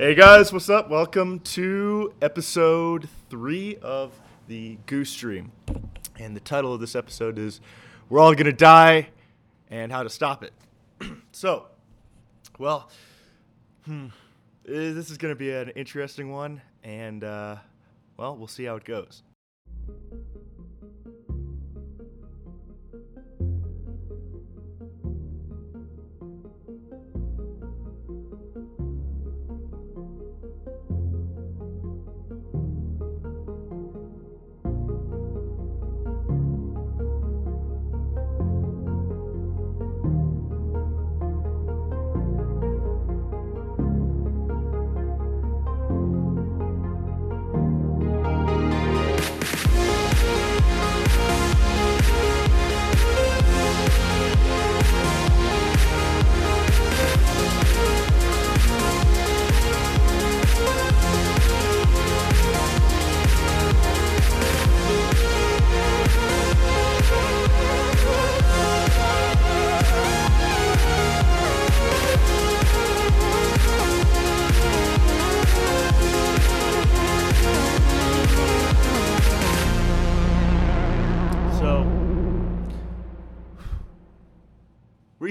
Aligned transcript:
Hey 0.00 0.14
guys, 0.14 0.50
what's 0.50 0.70
up? 0.70 0.88
Welcome 0.88 1.40
to 1.40 2.14
episode 2.22 3.06
three 3.28 3.76
of 3.82 4.18
the 4.48 4.78
Goose 4.86 5.10
Stream. 5.10 5.52
And 6.18 6.34
the 6.34 6.40
title 6.40 6.72
of 6.72 6.80
this 6.80 6.96
episode 6.96 7.38
is 7.38 7.60
We're 8.08 8.18
All 8.20 8.34
Gonna 8.34 8.50
Die 8.50 9.10
and 9.68 9.92
How 9.92 10.02
to 10.02 10.08
Stop 10.08 10.42
It. 10.42 10.54
so, 11.32 11.66
well, 12.58 12.88
hmm, 13.84 14.06
eh, 14.66 14.94
this 14.94 15.10
is 15.10 15.18
gonna 15.18 15.34
be 15.34 15.52
an 15.52 15.68
interesting 15.76 16.30
one, 16.30 16.62
and, 16.82 17.22
uh, 17.22 17.56
well, 18.16 18.38
we'll 18.38 18.48
see 18.48 18.64
how 18.64 18.76
it 18.76 18.84
goes. 18.84 19.22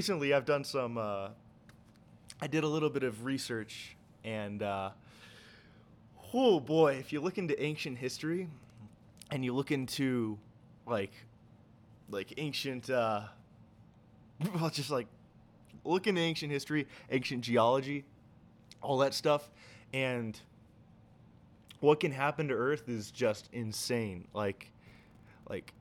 Recently 0.09 0.33
I've 0.33 0.45
done 0.45 0.63
some, 0.63 0.97
uh, 0.97 1.27
I 2.41 2.47
did 2.47 2.63
a 2.63 2.67
little 2.67 2.89
bit 2.89 3.03
of 3.03 3.25
research, 3.25 3.95
and, 4.23 4.63
uh, 4.63 4.89
oh 6.33 6.59
boy, 6.59 6.93
if 6.93 7.13
you 7.13 7.21
look 7.21 7.37
into 7.37 7.61
ancient 7.63 7.99
history 7.99 8.47
and 9.29 9.45
you 9.45 9.53
look 9.53 9.69
into, 9.69 10.39
like, 10.87 11.11
like 12.09 12.33
ancient, 12.37 12.89
uh, 12.89 13.21
well, 14.55 14.71
just 14.71 14.89
like, 14.89 15.05
look 15.85 16.07
into 16.07 16.21
ancient 16.21 16.51
history, 16.51 16.87
ancient 17.11 17.41
geology, 17.43 18.03
all 18.81 18.97
that 18.97 19.13
stuff, 19.13 19.51
and 19.93 20.39
what 21.81 21.99
can 21.99 22.11
happen 22.11 22.47
to 22.47 22.55
Earth 22.55 22.89
is 22.89 23.11
just 23.11 23.47
insane. 23.53 24.25
Like, 24.33 24.71
like 25.47 25.71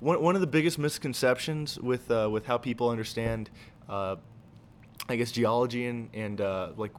one 0.00 0.20
one 0.22 0.34
of 0.34 0.40
the 0.40 0.46
biggest 0.46 0.78
misconceptions 0.78 1.78
with 1.78 2.10
uh, 2.10 2.28
with 2.30 2.46
how 2.46 2.58
people 2.58 2.90
understand, 2.90 3.50
uh, 3.88 4.16
I 5.08 5.16
guess 5.16 5.32
geology 5.32 5.86
and 5.86 6.08
and 6.14 6.40
uh, 6.40 6.70
like 6.76 6.92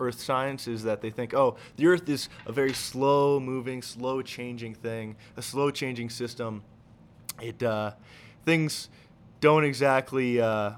earth 0.00 0.20
science 0.20 0.66
is 0.66 0.82
that 0.84 1.00
they 1.00 1.10
think, 1.10 1.34
oh, 1.34 1.56
the 1.76 1.86
Earth 1.86 2.08
is 2.08 2.28
a 2.46 2.52
very 2.52 2.72
slow 2.72 3.38
moving, 3.38 3.82
slow 3.82 4.22
changing 4.22 4.74
thing, 4.74 5.16
a 5.36 5.42
slow 5.42 5.70
changing 5.70 6.10
system. 6.10 6.62
It 7.40 7.62
uh, 7.62 7.92
things 8.44 8.88
don't 9.40 9.64
exactly 9.64 10.40
uh, 10.40 10.72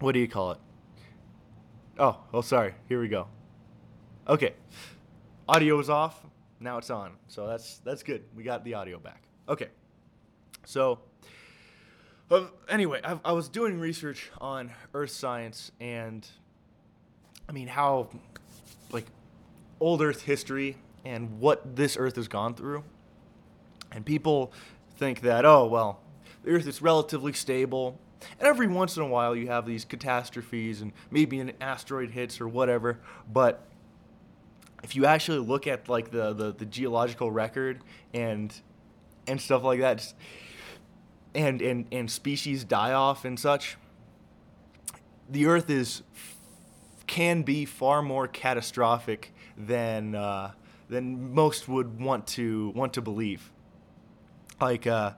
what 0.00 0.12
do 0.12 0.18
you 0.18 0.28
call 0.28 0.52
it? 0.52 0.58
Oh, 1.98 2.18
oh, 2.34 2.40
sorry. 2.40 2.74
Here 2.88 3.00
we 3.00 3.08
go. 3.08 3.28
Okay, 4.28 4.54
audio 5.48 5.78
is 5.78 5.88
off. 5.88 6.26
Now 6.60 6.78
it's 6.78 6.90
on. 6.90 7.12
So 7.28 7.46
that's 7.46 7.78
that's 7.78 8.02
good. 8.02 8.24
We 8.36 8.42
got 8.42 8.64
the 8.64 8.74
audio 8.74 8.98
back. 8.98 9.22
Okay. 9.48 9.68
So 10.64 11.00
anyway, 12.68 13.00
I, 13.04 13.18
I 13.24 13.32
was 13.32 13.48
doing 13.48 13.78
research 13.78 14.30
on 14.40 14.72
Earth 14.94 15.10
science 15.10 15.72
and 15.80 16.26
I 17.48 17.52
mean 17.52 17.68
how 17.68 18.08
like 18.90 19.06
old 19.80 20.00
Earth 20.02 20.22
history 20.22 20.76
and 21.04 21.40
what 21.40 21.76
this 21.76 21.96
Earth 21.96 22.16
has 22.16 22.28
gone 22.28 22.54
through. 22.54 22.84
And 23.90 24.04
people 24.06 24.52
think 24.96 25.20
that 25.22 25.44
oh 25.44 25.66
well, 25.66 26.00
the 26.44 26.52
Earth 26.52 26.66
is 26.66 26.80
relatively 26.80 27.32
stable. 27.32 27.98
And 28.38 28.46
every 28.46 28.68
once 28.68 28.96
in 28.96 29.02
a 29.02 29.08
while 29.08 29.34
you 29.34 29.48
have 29.48 29.66
these 29.66 29.84
catastrophes 29.84 30.80
and 30.80 30.92
maybe 31.10 31.40
an 31.40 31.52
asteroid 31.60 32.10
hits 32.10 32.40
or 32.40 32.46
whatever, 32.46 33.00
but 33.30 33.66
if 34.84 34.96
you 34.96 35.06
actually 35.06 35.38
look 35.38 35.66
at 35.66 35.88
like 35.88 36.10
the, 36.10 36.32
the, 36.32 36.52
the 36.52 36.64
geological 36.64 37.30
record 37.30 37.80
and 38.14 38.54
and 39.26 39.40
stuff 39.40 39.62
like 39.62 39.80
that 39.80 40.12
and, 41.34 41.62
and 41.62 41.86
and 41.90 42.10
species 42.10 42.64
die 42.64 42.92
off 42.92 43.24
and 43.24 43.38
such 43.38 43.76
the 45.28 45.46
earth 45.46 45.70
is 45.70 46.02
can 47.06 47.42
be 47.42 47.64
far 47.64 48.02
more 48.02 48.28
catastrophic 48.28 49.34
than 49.56 50.14
uh, 50.14 50.52
than 50.88 51.34
most 51.34 51.68
would 51.68 52.00
want 52.00 52.26
to 52.26 52.70
want 52.74 52.92
to 52.94 53.02
believe. 53.02 53.50
Like 54.60 54.86
uh 54.86 55.12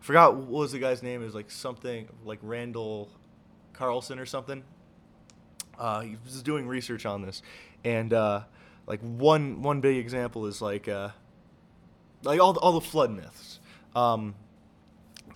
I 0.00 0.04
forgot 0.04 0.36
what 0.36 0.48
was 0.48 0.72
the 0.72 0.78
guy's 0.78 1.02
name? 1.02 1.22
It 1.22 1.26
was 1.26 1.34
like 1.34 1.50
something 1.50 2.08
like 2.24 2.38
Randall 2.42 3.10
Carlson 3.72 4.18
or 4.18 4.26
something. 4.26 4.62
Uh, 5.78 6.00
he 6.00 6.16
was 6.24 6.42
doing 6.42 6.66
research 6.66 7.06
on 7.06 7.22
this, 7.22 7.42
and 7.84 8.12
uh, 8.12 8.42
like 8.86 9.00
one 9.00 9.62
one 9.62 9.80
big 9.80 9.96
example 9.96 10.46
is 10.46 10.60
like 10.60 10.88
uh, 10.88 11.10
like 12.22 12.40
all 12.40 12.52
the, 12.52 12.60
all 12.60 12.72
the 12.72 12.80
flood 12.80 13.10
myths. 13.10 13.60
Um, 13.94 14.34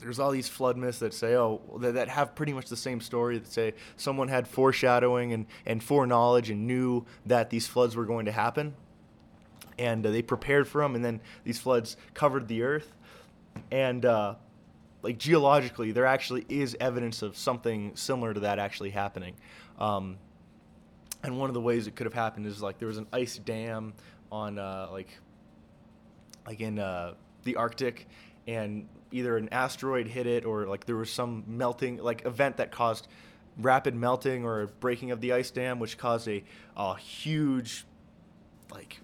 there's 0.03 0.19
all 0.19 0.31
these 0.31 0.49
flood 0.49 0.77
myths 0.77 0.99
that 0.99 1.15
say 1.15 1.35
oh 1.35 1.61
that, 1.81 1.95
that 1.95 2.09
have 2.09 2.35
pretty 2.35 2.53
much 2.53 2.69
the 2.69 2.77
same 2.77 3.01
story 3.01 3.39
that 3.39 3.51
say 3.51 3.73
someone 3.97 4.29
had 4.29 4.47
foreshadowing 4.47 5.33
and 5.33 5.47
and 5.65 5.83
foreknowledge 5.83 6.51
and 6.51 6.67
knew 6.67 7.05
that 7.25 7.51
these 7.51 7.67
floods 7.67 7.97
were 7.97 8.05
going 8.05 8.27
to 8.27 8.33
happen, 8.33 8.75
and 9.79 10.05
uh, 10.05 10.11
they 10.11 10.23
prepared 10.23 10.69
for 10.69 10.83
them, 10.83 10.95
and 10.95 11.05
then 11.05 11.21
these 11.45 11.59
floods 11.59 11.97
covered 12.15 12.49
the 12.49 12.63
earth, 12.63 12.93
and 13.71 14.05
uh, 14.05 14.35
like 15.03 15.19
geologically, 15.19 15.93
there 15.93 16.07
actually 16.07 16.45
is 16.49 16.77
evidence 16.81 17.23
of 17.23 17.37
something 17.37 17.95
similar 17.95 18.34
to 18.34 18.41
that 18.41 18.59
actually 18.59 18.91
happening. 18.91 19.34
Um, 19.79 20.19
and 21.23 21.39
one 21.39 21.51
of 21.51 21.55
the 21.55 21.61
ways 21.61 21.87
it 21.87 21.95
could 21.95 22.07
have 22.07 22.15
happened 22.15 22.47
is 22.47 22.63
like 22.63 22.79
there 22.79 22.89
was 22.89 22.99
an 22.99 23.07
ice 23.13 23.39
dam 23.39 23.95
on 24.31 24.59
uh, 24.59 24.89
like 24.91 25.09
like 26.47 26.61
in 26.61 26.79
uh, 26.79 27.15
the 27.45 27.57
Arctic, 27.57 28.09
and 28.47 28.89
either 29.12 29.37
an 29.37 29.49
asteroid 29.50 30.06
hit 30.06 30.27
it 30.27 30.45
or 30.45 30.67
like 30.67 30.87
there 30.87 30.97
was 30.97 31.11
some 31.11 31.45
melting 31.47 31.99
like 31.99 32.25
event 32.25 32.56
that 32.56 32.71
caused 32.71 33.09
rapid 33.59 33.95
melting 33.95 34.45
or 34.45 34.67
breaking 34.81 35.11
of 35.11 35.21
the 35.21 35.33
ice 35.33 35.50
dam, 35.50 35.78
which 35.78 35.99
caused 35.99 36.28
a, 36.28 36.43
a 36.77 36.97
huge 36.97 37.84
like 38.71 39.01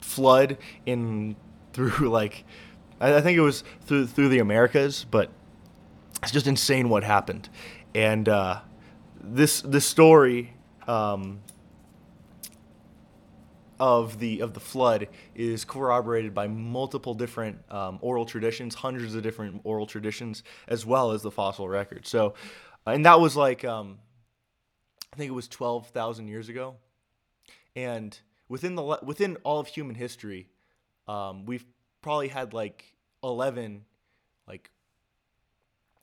flood 0.00 0.58
in 0.86 1.36
through 1.72 1.90
like 2.08 2.44
I, 3.00 3.16
I 3.16 3.20
think 3.20 3.38
it 3.38 3.42
was 3.42 3.64
through 3.82 4.06
through 4.06 4.28
the 4.28 4.38
Americas, 4.38 5.06
but 5.10 5.30
it's 6.22 6.32
just 6.32 6.46
insane 6.46 6.88
what 6.88 7.04
happened, 7.04 7.48
and 7.94 8.28
uh, 8.28 8.60
this 9.20 9.60
this 9.62 9.86
story 9.86 10.54
um, 10.86 11.40
of 13.80 14.18
the 14.18 14.40
of 14.40 14.54
the 14.54 14.60
flood 14.60 15.08
is 15.34 15.64
corroborated 15.64 16.34
by 16.34 16.48
multiple 16.48 17.14
different 17.14 17.58
um, 17.70 17.98
oral 18.00 18.24
traditions, 18.24 18.74
hundreds 18.74 19.14
of 19.14 19.22
different 19.22 19.60
oral 19.64 19.86
traditions, 19.86 20.42
as 20.66 20.84
well 20.84 21.12
as 21.12 21.22
the 21.22 21.30
fossil 21.30 21.68
record. 21.68 22.06
So, 22.06 22.34
and 22.86 23.04
that 23.06 23.20
was 23.20 23.36
like 23.36 23.64
um, 23.64 23.98
I 25.12 25.16
think 25.16 25.28
it 25.28 25.34
was 25.34 25.48
twelve 25.48 25.88
thousand 25.88 26.28
years 26.28 26.48
ago, 26.48 26.76
and 27.76 28.18
within 28.48 28.74
the 28.74 28.98
within 29.02 29.36
all 29.44 29.60
of 29.60 29.68
human 29.68 29.94
history, 29.94 30.48
um, 31.06 31.46
we've 31.46 31.66
probably 32.02 32.28
had 32.28 32.52
like 32.52 32.94
eleven 33.22 33.84
like 34.46 34.70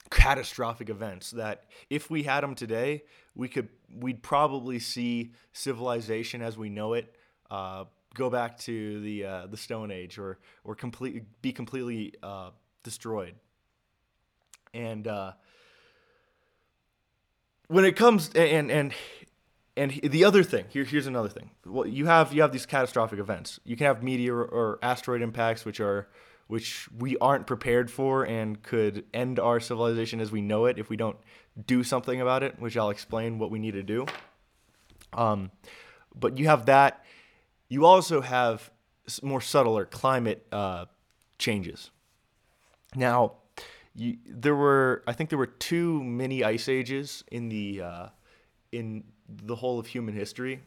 catastrophic 0.09 0.89
events 0.89 1.31
that 1.31 1.65
if 1.89 2.09
we 2.09 2.23
had 2.23 2.41
them 2.41 2.55
today, 2.55 3.03
we 3.35 3.49
could 3.49 3.69
we'd 3.93 4.23
probably 4.23 4.79
see 4.79 5.31
civilization 5.51 6.41
as 6.41 6.57
we 6.57 6.69
know 6.69 6.93
it 6.93 7.15
uh, 7.49 7.85
go 8.13 8.29
back 8.29 8.57
to 8.59 9.01
the 9.01 9.25
uh, 9.25 9.47
the 9.47 9.57
Stone 9.57 9.91
Age 9.91 10.17
or 10.17 10.39
or 10.63 10.75
complete 10.75 11.23
be 11.41 11.51
completely 11.51 12.13
uh, 12.23 12.49
destroyed. 12.83 13.35
And 14.73 15.07
uh, 15.07 15.33
when 17.67 17.85
it 17.85 17.95
comes 17.95 18.29
and 18.33 18.71
and 18.71 18.93
and 19.77 19.91
the 19.91 20.23
other 20.23 20.43
thing 20.43 20.65
here, 20.69 20.83
here's 20.83 21.07
another 21.07 21.29
thing. 21.29 21.51
Well, 21.65 21.85
you 21.85 22.05
have 22.05 22.33
you 22.33 22.41
have 22.41 22.51
these 22.51 22.65
catastrophic 22.65 23.19
events. 23.19 23.59
You 23.63 23.75
can 23.75 23.85
have 23.87 24.01
meteor 24.01 24.41
or 24.41 24.79
asteroid 24.81 25.21
impacts, 25.21 25.65
which 25.65 25.79
are 25.79 26.07
which 26.47 26.87
we 26.97 27.17
aren't 27.17 27.47
prepared 27.47 27.89
for 27.89 28.23
and 28.23 28.61
could 28.61 29.03
end 29.13 29.39
our 29.39 29.59
civilization 29.59 30.21
as 30.21 30.31
we 30.31 30.41
know 30.41 30.65
it 30.65 30.77
if 30.77 30.89
we 30.89 30.95
don't 30.95 31.17
do 31.65 31.83
something 31.83 32.21
about 32.21 32.43
it. 32.43 32.59
Which 32.59 32.77
I'll 32.77 32.89
explain 32.89 33.39
what 33.39 33.51
we 33.51 33.59
need 33.59 33.73
to 33.73 33.83
do. 33.83 34.05
Um, 35.13 35.51
but 36.17 36.37
you 36.37 36.47
have 36.47 36.67
that. 36.67 37.03
You 37.67 37.85
also 37.85 38.21
have 38.21 38.71
more 39.21 39.41
subtler 39.41 39.85
climate 39.85 40.45
uh, 40.51 40.85
changes. 41.37 41.91
Now, 42.95 43.33
you, 43.95 44.17
there 44.27 44.55
were 44.55 45.03
I 45.07 45.13
think 45.13 45.29
there 45.29 45.39
were 45.39 45.45
two 45.47 46.03
mini 46.03 46.43
ice 46.43 46.67
ages 46.67 47.23
in 47.31 47.49
the 47.49 47.81
uh, 47.81 48.07
in 48.71 49.03
the 49.27 49.55
whole 49.55 49.79
of 49.79 49.87
human 49.87 50.13
history. 50.13 50.61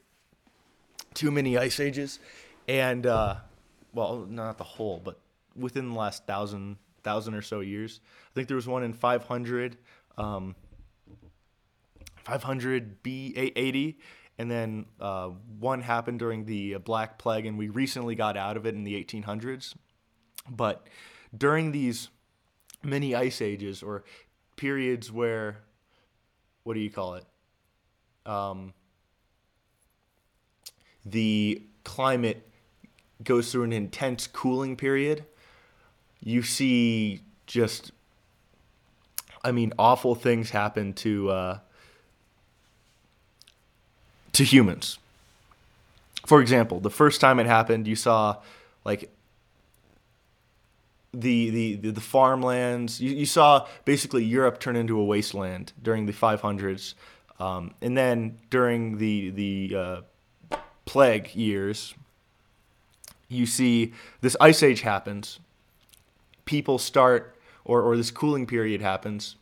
Two 1.15 1.31
mini 1.31 1.56
ice 1.56 1.81
ages, 1.81 2.21
and 2.67 3.06
uh, 3.06 3.37
well, 3.93 4.27
not 4.29 4.59
the 4.59 4.65
whole, 4.65 5.00
but 5.03 5.21
within 5.56 5.91
the 5.91 5.99
last 5.99 6.27
thousand 6.27 6.77
thousand 7.03 7.35
or 7.35 7.43
so 7.43 7.61
years. 7.61 8.00
I 8.31 8.35
think 8.35 8.49
there 8.49 8.56
was 8.56 8.69
one 8.69 8.83
in 8.83 8.93
500, 8.93 9.77
um, 10.17 10.55
500 12.25 13.03
B 13.03 13.33
80, 13.37 13.99
and 14.38 14.50
then 14.50 14.87
uh, 15.00 15.31
one 15.58 15.81
happened 15.81 16.20
during 16.20 16.44
the 16.44 16.76
Black 16.76 17.19
Plague, 17.19 17.44
and 17.44 17.58
we 17.58 17.69
recently 17.69 18.14
got 18.14 18.37
out 18.37 18.56
of 18.56 18.67
it 18.67 18.75
in 18.75 18.85
the 18.85 18.94
1800s. 19.02 19.75
But 20.49 20.87
during 21.37 21.73
these 21.73 22.08
many 22.82 23.14
ice 23.14 23.43
ages 23.43 23.82
or 23.82 24.05
periods 24.56 25.11
where, 25.11 25.58
what 26.62 26.75
do 26.75 26.81
you 26.81 26.90
call 26.90 27.14
it? 27.14 27.25
Um, 28.25 28.75
the 31.05 31.62
climate 31.85 32.49
goes 33.25 33.50
through 33.50 33.64
an 33.64 33.73
intense 33.73 34.26
cooling 34.26 34.76
period. 34.76 35.25
You 36.20 36.43
see 36.43 37.23
just, 37.46 37.90
I 39.43 39.50
mean, 39.50 39.73
awful 39.79 40.14
things 40.14 40.50
happen 40.50 40.93
to 40.94 41.31
uh, 41.31 41.58
to 44.38 44.44
humans. 44.44 45.00
For 46.25 46.40
example, 46.40 46.79
the 46.79 46.90
first 46.90 47.20
time 47.20 47.40
it 47.40 47.46
happened, 47.46 47.88
you 47.88 47.96
saw 47.96 48.37
like 48.85 49.11
the 51.12 51.50
the 51.50 51.75
the, 51.75 51.90
the 51.90 52.00
farmlands. 52.00 53.00
You, 53.00 53.11
you 53.11 53.26
saw 53.26 53.67
basically 53.85 54.25
Europe 54.25 54.61
turn 54.61 54.76
into 54.76 54.99
a 54.99 55.05
wasteland 55.05 55.73
during 55.82 56.06
the 56.06 56.12
500s, 56.12 56.94
um, 57.40 57.75
and 57.82 57.96
then 57.96 58.38
during 58.49 58.99
the 58.99 59.31
the 59.31 59.76
uh, 59.76 60.56
plague 60.85 61.35
years, 61.35 61.94
you 63.29 63.44
see 63.44 63.93
this 64.20 64.37
ice 64.40 64.62
age 64.62 64.82
happens. 64.82 65.40
People 66.44 66.79
start, 66.79 67.35
or 67.64 67.82
or 67.82 67.96
this 67.96 68.12
cooling 68.12 68.46
period 68.46 68.81
happens, 68.81 69.35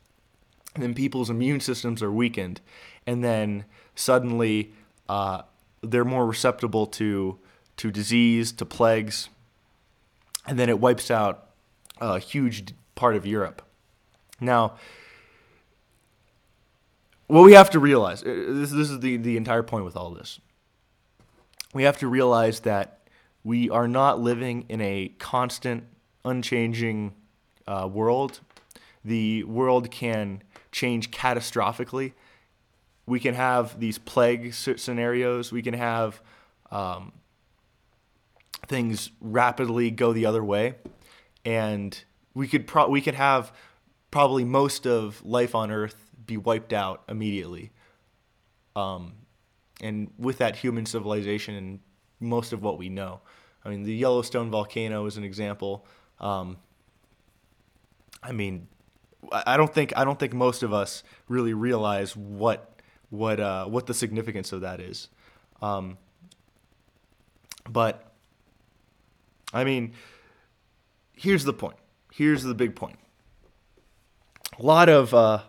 and 0.74 0.82
then 0.82 0.94
people's 0.94 1.28
immune 1.28 1.60
systems 1.60 2.02
are 2.02 2.12
weakened, 2.12 2.62
and 3.06 3.22
then 3.22 3.66
suddenly 3.94 4.72
uh, 5.08 5.42
they're 5.82 6.04
more 6.04 6.26
receptible 6.26 6.86
to 6.86 7.38
to 7.76 7.90
disease, 7.90 8.52
to 8.52 8.64
plagues, 8.64 9.28
and 10.46 10.58
then 10.58 10.68
it 10.68 10.80
wipes 10.80 11.10
out 11.10 11.50
a 12.00 12.18
huge 12.18 12.72
part 12.94 13.16
of 13.16 13.26
Europe. 13.26 13.62
Now, 14.40 14.74
what 17.26 17.42
we 17.42 17.52
have 17.52 17.70
to 17.70 17.80
realize 17.80 18.22
uh, 18.22 18.26
this, 18.48 18.70
this 18.70 18.90
is 18.90 19.00
the, 19.00 19.16
the 19.16 19.36
entire 19.36 19.62
point 19.62 19.84
with 19.84 19.96
all 19.96 20.10
this. 20.10 20.40
We 21.74 21.82
have 21.82 21.98
to 21.98 22.08
realize 22.08 22.60
that 22.60 23.00
we 23.44 23.68
are 23.70 23.88
not 23.88 24.20
living 24.20 24.64
in 24.68 24.80
a 24.80 25.12
constant, 25.18 25.84
unchanging 26.24 27.14
uh, 27.66 27.88
world. 27.92 28.40
The 29.04 29.44
world 29.44 29.90
can 29.90 30.42
change 30.72 31.10
catastrophically. 31.10 32.12
We 33.06 33.20
can 33.20 33.34
have 33.34 33.78
these 33.78 33.98
plague 33.98 34.52
scenarios. 34.54 35.52
We 35.52 35.62
can 35.62 35.74
have 35.74 36.20
um, 36.70 37.12
things 38.66 39.10
rapidly 39.20 39.90
go 39.90 40.12
the 40.12 40.26
other 40.26 40.42
way, 40.42 40.74
and 41.44 41.98
we 42.34 42.48
could 42.48 42.66
pro- 42.66 42.88
we 42.88 43.00
could 43.00 43.14
have 43.14 43.52
probably 44.10 44.44
most 44.44 44.86
of 44.86 45.24
life 45.24 45.54
on 45.54 45.70
Earth 45.70 46.10
be 46.26 46.36
wiped 46.36 46.72
out 46.72 47.02
immediately. 47.08 47.70
Um, 48.74 49.14
and 49.80 50.10
with 50.18 50.38
that, 50.38 50.56
human 50.56 50.86
civilization 50.86 51.54
and 51.54 51.80
most 52.20 52.52
of 52.52 52.62
what 52.62 52.78
we 52.78 52.88
know. 52.88 53.20
I 53.64 53.68
mean, 53.68 53.82
the 53.82 53.94
Yellowstone 53.94 54.50
volcano 54.50 55.06
is 55.06 55.16
an 55.16 55.24
example. 55.24 55.86
Um, 56.20 56.56
I 58.22 58.32
mean, 58.32 58.68
I 59.32 59.56
don't 59.56 59.72
think 59.72 59.92
I 59.96 60.04
don't 60.04 60.18
think 60.18 60.32
most 60.32 60.62
of 60.62 60.72
us 60.72 61.02
really 61.28 61.54
realize 61.54 62.16
what 62.16 62.75
what 63.10 63.40
uh, 63.40 63.66
what 63.66 63.86
the 63.86 63.94
significance 63.94 64.52
of 64.52 64.62
that 64.62 64.80
is. 64.80 65.08
Um, 65.62 65.98
but 67.68 68.12
I 69.52 69.64
mean, 69.64 69.92
here's 71.14 71.44
the 71.44 71.52
point. 71.52 71.76
Here's 72.12 72.42
the 72.42 72.54
big 72.54 72.74
point. 72.74 72.98
A 74.58 74.62
lot 74.62 74.88
of 74.88 75.12
uh, 75.12 75.40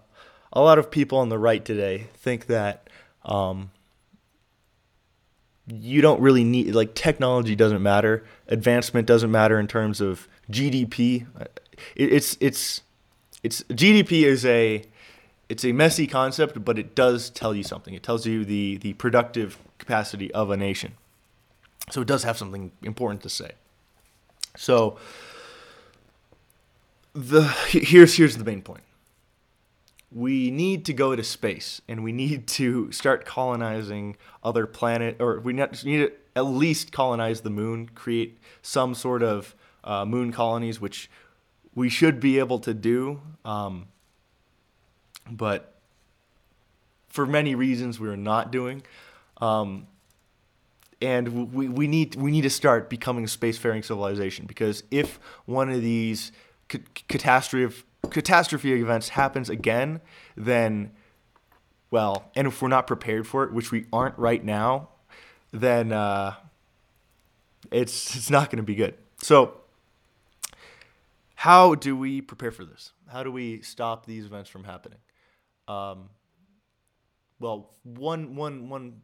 a 0.54 0.62
lot 0.62 0.78
of 0.78 0.92
people 0.92 1.18
on 1.20 1.30
the 1.30 1.40
right 1.40 1.64
today 1.64 2.08
think 2.16 2.48
that 2.48 2.90
um, 3.24 3.72
you 5.68 6.02
don't 6.02 6.22
really 6.22 6.44
need 6.44 6.74
like 6.74 6.94
technology 6.94 7.56
doesn't 7.56 7.84
matter, 7.84 8.26
advancement 8.48 9.08
doesn't 9.08 9.32
matter 9.32 9.60
in 9.60 9.68
terms 9.68 10.02
of 10.02 10.28
GDP. 10.52 11.28
It, 11.96 12.14
it's 12.14 12.38
it's 12.40 12.82
it's 13.44 13.64
GDP 13.64 14.24
is 14.24 14.46
a 14.46 14.84
it's 15.50 15.64
a 15.64 15.72
messy 15.72 16.08
concept, 16.08 16.64
but 16.64 16.78
it 16.78 16.96
does 16.96 17.30
tell 17.30 17.56
you 17.56 17.64
something. 17.64 17.94
It 17.94 18.04
tells 18.04 18.26
you 18.26 18.44
the 18.44 18.78
the 18.78 18.94
productive 18.94 19.58
capacity 19.78 20.34
of 20.34 20.50
a 20.50 20.58
nation. 20.58 20.94
So 21.90 22.02
it 22.02 22.08
does 22.08 22.24
have 22.24 22.38
something 22.38 22.72
important 22.84 23.22
to 23.22 23.30
say. 23.30 23.52
So 24.58 24.98
the 27.14 27.44
here's 27.70 28.16
here's 28.18 28.38
the 28.38 28.44
main 28.44 28.62
point. 28.62 28.84
We 30.12 30.52
need 30.52 30.86
to 30.86 30.94
go 30.94 31.16
to 31.16 31.24
space, 31.24 31.82
and 31.88 32.04
we 32.04 32.12
need 32.12 32.48
to 32.48 32.92
start 32.92 33.26
colonizing 33.26 34.16
other 34.44 34.66
planet, 34.66 35.18
or 35.20 35.40
we 35.40 35.54
need 35.54 35.74
to 35.74 36.12
at 36.36 36.42
least 36.42 36.92
colonize 36.92 37.42
the 37.42 37.50
moon, 37.50 37.90
create 37.94 38.38
some 38.62 38.96
sort 38.96 39.22
of 39.22 39.54
uh, 39.84 40.06
moon 40.06 40.32
colonies, 40.32 40.80
which 40.80 41.10
we 41.76 41.90
should 41.90 42.20
be 42.20 42.40
able 42.40 42.60
to 42.60 42.74
do. 42.74 43.22
Um, 43.44 43.88
but 45.30 45.76
for 47.08 47.26
many 47.26 47.56
reasons, 47.56 48.00
we're 48.00 48.16
not 48.16 48.52
doing. 48.52 48.84
Um, 49.40 49.88
and 51.02 51.54
we, 51.54 51.68
we 51.68 51.88
need 51.88 52.16
we 52.16 52.32
need 52.32 52.42
to 52.42 52.50
start 52.50 52.90
becoming 52.90 53.24
a 53.24 53.28
spacefaring 53.28 53.86
civilization 53.86 54.46
because 54.46 54.84
if 54.90 55.20
one 55.46 55.70
of 55.70 55.82
these 55.82 56.32
ca- 56.70 56.80
catastrophe 57.08 57.84
catastrophe 58.10 58.74
events 58.74 59.10
happens 59.10 59.50
again, 59.50 60.02
then 60.36 60.92
well, 61.92 62.32
and 62.36 62.48
if 62.48 62.62
we're 62.62 62.68
not 62.68 62.88
prepared 62.88 63.28
for 63.28 63.44
it, 63.44 63.54
which 63.54 63.72
we 63.72 63.86
aren't 63.94 64.18
right 64.18 64.44
now, 64.44 64.90
then 65.52 65.92
uh, 65.92 66.36
it's 67.72 68.16
it's 68.16 68.30
not 68.30 68.50
going 68.50 68.58
to 68.58 68.64
be 68.64 68.76
good. 68.76 68.96
So, 69.22 69.54
how 71.36 71.76
do 71.76 71.96
we 71.96 72.22
prepare 72.22 72.52
for 72.52 72.66
this? 72.66 72.92
How 73.08 73.24
do 73.24 73.32
we 73.32 73.62
stop 73.62 74.06
these 74.06 74.26
events 74.26 74.50
from 74.50 74.64
happening? 74.64 75.00
Um, 75.68 76.10
well, 77.40 77.74
one 77.84 78.36
one 78.36 78.70
one 78.70 79.02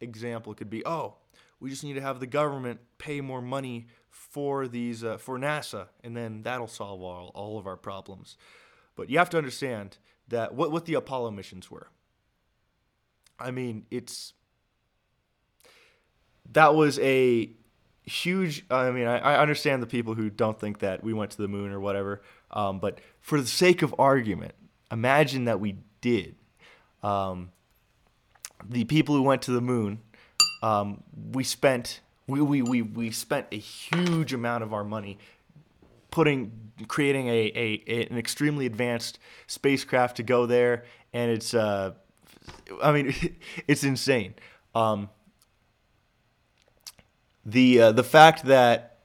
example 0.00 0.54
could 0.54 0.70
be, 0.70 0.84
oh, 0.86 1.14
we 1.60 1.70
just 1.70 1.84
need 1.84 1.94
to 1.94 2.00
have 2.00 2.20
the 2.20 2.26
government 2.26 2.80
pay 2.98 3.20
more 3.20 3.42
money 3.42 3.86
for 4.10 4.66
these 4.66 5.04
uh, 5.04 5.18
for 5.18 5.38
NASA, 5.38 5.88
and 6.02 6.16
then 6.16 6.42
that'll 6.42 6.66
solve 6.66 7.02
all, 7.02 7.30
all 7.34 7.58
of 7.58 7.66
our 7.66 7.76
problems. 7.76 8.36
But 8.96 9.10
you 9.10 9.18
have 9.18 9.30
to 9.30 9.38
understand 9.38 9.98
that 10.28 10.54
what 10.54 10.70
what 10.72 10.86
the 10.86 10.94
Apollo 10.94 11.30
missions 11.32 11.70
were. 11.70 11.88
I 13.38 13.50
mean, 13.50 13.86
it's 13.90 14.32
that 16.52 16.74
was 16.74 16.98
a 17.00 17.50
huge. 18.02 18.64
I 18.70 18.90
mean, 18.90 19.06
I, 19.06 19.18
I 19.18 19.40
understand 19.40 19.82
the 19.82 19.86
people 19.86 20.14
who 20.14 20.30
don't 20.30 20.58
think 20.58 20.78
that 20.80 21.04
we 21.04 21.12
went 21.12 21.32
to 21.32 21.38
the 21.38 21.48
moon 21.48 21.72
or 21.72 21.80
whatever. 21.80 22.22
Um, 22.50 22.78
but 22.78 23.00
for 23.20 23.40
the 23.40 23.46
sake 23.46 23.82
of 23.82 23.94
argument, 23.98 24.54
imagine 24.90 25.44
that 25.44 25.60
we 25.60 25.76
did. 26.06 26.36
Um, 27.02 27.50
the 28.64 28.84
people 28.84 29.14
who 29.16 29.22
went 29.22 29.42
to 29.42 29.50
the 29.50 29.60
moon, 29.60 30.00
um, 30.62 31.02
we 31.32 31.42
spent 31.42 32.00
we, 32.28 32.40
we, 32.40 32.62
we, 32.62 32.82
we 32.82 33.10
spent 33.10 33.46
a 33.52 33.58
huge 33.58 34.32
amount 34.32 34.64
of 34.64 34.72
our 34.72 34.82
money 34.82 35.18
putting 36.10 36.72
creating 36.88 37.28
a, 37.28 37.52
a, 37.54 37.82
a 37.86 38.06
an 38.10 38.18
extremely 38.18 38.66
advanced 38.66 39.18
spacecraft 39.46 40.16
to 40.16 40.22
go 40.22 40.46
there, 40.46 40.84
and 41.12 41.30
it's 41.30 41.54
uh, 41.54 41.92
I 42.82 42.92
mean 42.92 43.14
it's 43.68 43.82
insane. 43.82 44.34
Um, 44.74 45.08
the 47.44 47.80
uh, 47.80 47.92
the 47.92 48.04
fact 48.04 48.44
that 48.44 48.98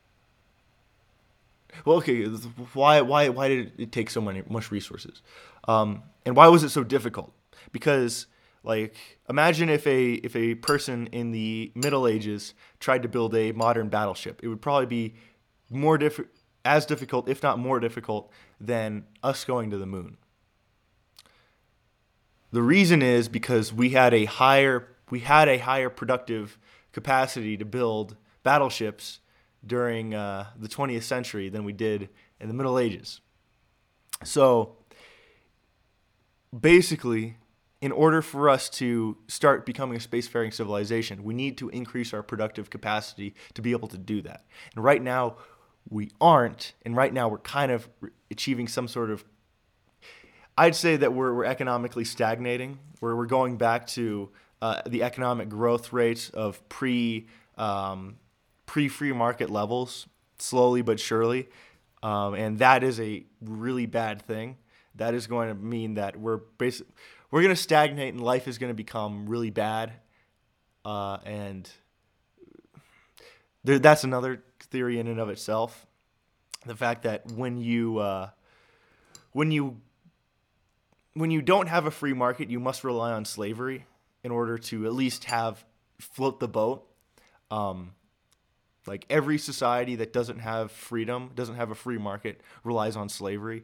well, 1.86 1.98
okay, 1.98 2.26
why 2.74 3.02
why 3.02 3.30
why 3.30 3.48
did 3.48 3.72
it 3.78 3.92
take 3.92 4.10
so 4.10 4.22
many 4.22 4.44
much 4.50 4.72
resources, 4.72 5.22
um, 5.68 6.04
and 6.26 6.36
why 6.36 6.48
was 6.48 6.64
it 6.64 6.70
so 6.70 6.84
difficult? 6.84 7.34
Because 7.72 8.28
like 8.64 9.20
imagine 9.30 9.70
if 9.70 9.88
a 9.88 10.14
if 10.14 10.36
a 10.36 10.56
person 10.56 11.08
in 11.08 11.32
the 11.32 11.72
Middle 11.76 12.08
Ages 12.08 12.54
tried 12.80 13.04
to 13.04 13.10
build 13.10 13.36
a 13.36 13.52
modern 13.52 13.90
battleship, 13.90 14.40
it 14.44 14.48
would 14.48 14.62
probably 14.62 14.86
be 14.86 15.16
more 15.70 15.98
diff- 15.98 16.20
as 16.64 16.86
difficult, 16.86 17.28
if 17.28 17.42
not 17.42 17.58
more 17.58 17.80
difficult, 17.80 18.32
than 18.60 19.06
us 19.24 19.46
going 19.46 19.72
to 19.72 19.78
the 19.78 19.86
moon. 19.86 20.18
The 22.52 22.62
reason 22.62 23.02
is 23.02 23.30
because 23.30 23.74
we 23.74 23.92
had 23.92 24.14
a 24.14 24.26
higher 24.26 24.88
we 25.10 25.22
had 25.22 25.48
a 25.50 25.58
higher 25.58 25.90
productive 25.90 26.58
capacity 26.92 27.58
to 27.58 27.66
build 27.66 28.16
battleships 28.44 29.20
during 29.66 30.14
uh, 30.14 30.48
the 30.58 30.68
20th 30.68 31.04
century 31.04 31.50
than 31.50 31.64
we 31.64 31.74
did 31.74 32.10
in 32.40 32.48
the 32.48 32.54
Middle 32.54 32.80
Ages. 32.80 33.22
So 34.24 34.78
basically, 36.58 37.38
in 37.82 37.92
order 37.92 38.22
for 38.22 38.50
us 38.50 38.70
to 38.70 39.18
start 39.28 39.66
becoming 39.66 39.98
a 39.98 40.00
spacefaring 40.00 40.54
civilization, 40.54 41.24
we 41.24 41.34
need 41.34 41.58
to 41.58 41.70
increase 41.70 42.14
our 42.14 42.22
productive 42.22 42.70
capacity 42.70 43.34
to 43.54 43.62
be 43.62 43.72
able 43.72 43.88
to 43.88 43.98
do 43.98 44.22
that. 44.22 44.46
And 44.76 44.84
right 44.84 45.02
now, 45.02 45.38
we 45.90 46.12
aren't. 46.22 46.74
And 46.86 46.96
right 46.96 47.12
now, 47.12 47.28
we're 47.28 47.40
kind 47.40 47.72
of 47.72 47.90
achieving 48.30 48.68
some 48.68 48.88
sort 48.88 49.10
of 49.10 49.26
I'd 50.58 50.76
say 50.76 50.98
that 50.98 51.14
we're, 51.14 51.34
we're 51.34 51.46
economically 51.46 52.06
stagnating, 52.06 52.78
where 53.00 53.16
we're 53.16 53.26
going 53.26 53.58
back 53.58 53.88
to 53.88 54.30
uh, 54.62 54.82
the 54.86 55.04
economic 55.04 55.50
growth 55.50 55.94
rates 55.94 56.30
of 56.30 56.68
pre 56.70 57.28
um, 57.58 58.18
pre 58.66 58.88
free 58.88 59.14
market 59.14 59.50
levels, 59.50 60.08
slowly 60.38 60.82
but 60.82 61.00
surely, 61.00 61.50
um, 62.04 62.34
and 62.34 62.60
that 62.60 62.84
is 62.84 63.00
a 63.00 63.26
really 63.42 63.86
bad 63.86 64.22
thing. 64.22 64.58
That 64.96 65.14
is 65.14 65.28
going 65.28 65.50
to 65.50 65.56
mean 65.56 65.96
that 65.96 66.20
we're 66.20 66.38
basically 66.38 66.94
we're 67.32 67.42
going 67.42 67.56
to 67.56 67.62
stagnate, 67.62 68.14
and 68.14 68.22
life 68.22 68.48
is 68.48 68.58
going 68.58 68.72
to 68.72 68.76
become 68.76 69.28
really 69.28 69.50
bad, 69.50 69.94
uh, 70.84 71.18
and 71.26 71.70
there, 73.64 73.80
that's 73.80 74.04
another 74.04 74.44
theory 74.60 75.00
in 75.00 75.08
and 75.08 75.20
of 75.20 75.30
itself. 75.30 75.86
The 76.66 76.76
fact 76.76 77.04
that 77.04 77.32
when 77.32 77.58
you 77.58 78.00
uh, 78.00 78.30
when 79.32 79.52
you 79.52 79.78
when 81.14 81.32
you 81.32 81.42
don't 81.42 81.68
have 81.68 81.86
a 81.86 81.92
free 81.92 82.14
market, 82.14 82.50
you 82.50 82.60
must 82.60 82.84
rely 82.84 83.12
on 83.12 83.26
slavery 83.26 83.86
in 84.24 84.32
order 84.32 84.58
to 84.58 84.86
at 84.86 84.94
least 84.94 85.26
have 85.26 85.64
float 86.00 86.40
the 86.40 86.48
boat. 86.48 86.88
Um, 87.50 87.94
like 88.88 89.06
every 89.10 89.38
society 89.38 89.98
that 89.98 90.14
doesn't 90.14 90.40
have 90.40 90.72
freedom, 90.72 91.32
doesn't 91.36 91.56
have 91.56 91.70
a 91.70 91.76
free 91.76 91.98
market, 91.98 92.42
relies 92.64 92.96
on 92.96 93.10
slavery. 93.10 93.64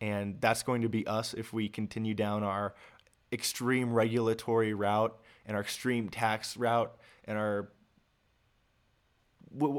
And 0.00 0.40
that's 0.40 0.62
going 0.62 0.82
to 0.82 0.88
be 0.88 1.06
us 1.06 1.34
if 1.34 1.52
we 1.52 1.68
continue 1.68 2.14
down 2.14 2.42
our 2.44 2.74
extreme 3.32 3.92
regulatory 3.92 4.72
route 4.74 5.16
and 5.46 5.56
our 5.56 5.62
extreme 5.62 6.08
tax 6.08 6.56
route 6.56 6.94
and 7.24 7.36
our 7.36 7.70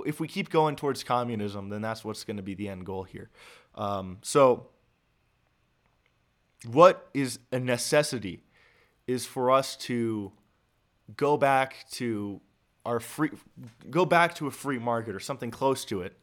if 0.06 0.20
we 0.20 0.28
keep 0.28 0.50
going 0.50 0.76
towards 0.76 1.04
communism, 1.04 1.70
then 1.70 1.82
that's 1.82 2.04
what's 2.04 2.24
going 2.24 2.38
to 2.38 2.44
be 2.44 2.56
the 2.56 2.68
end 2.68 2.86
goal 2.86 3.04
here. 3.04 3.30
Um, 3.76 4.18
so 4.24 4.68
what 6.66 7.08
is 7.14 7.40
a 7.52 7.60
necessity 7.60 8.44
is 9.08 9.26
for 9.26 9.52
us 9.52 9.76
to 9.76 10.32
go 11.16 11.38
back 11.38 11.86
to 11.92 12.42
our 12.86 13.00
free 13.00 13.30
go 13.90 14.06
back 14.06 14.36
to 14.36 14.48
a 14.48 14.52
free 14.52 14.80
market 14.80 15.16
or 15.16 15.20
something 15.20 15.52
close 15.52 15.86
to 15.86 16.02
it 16.02 16.18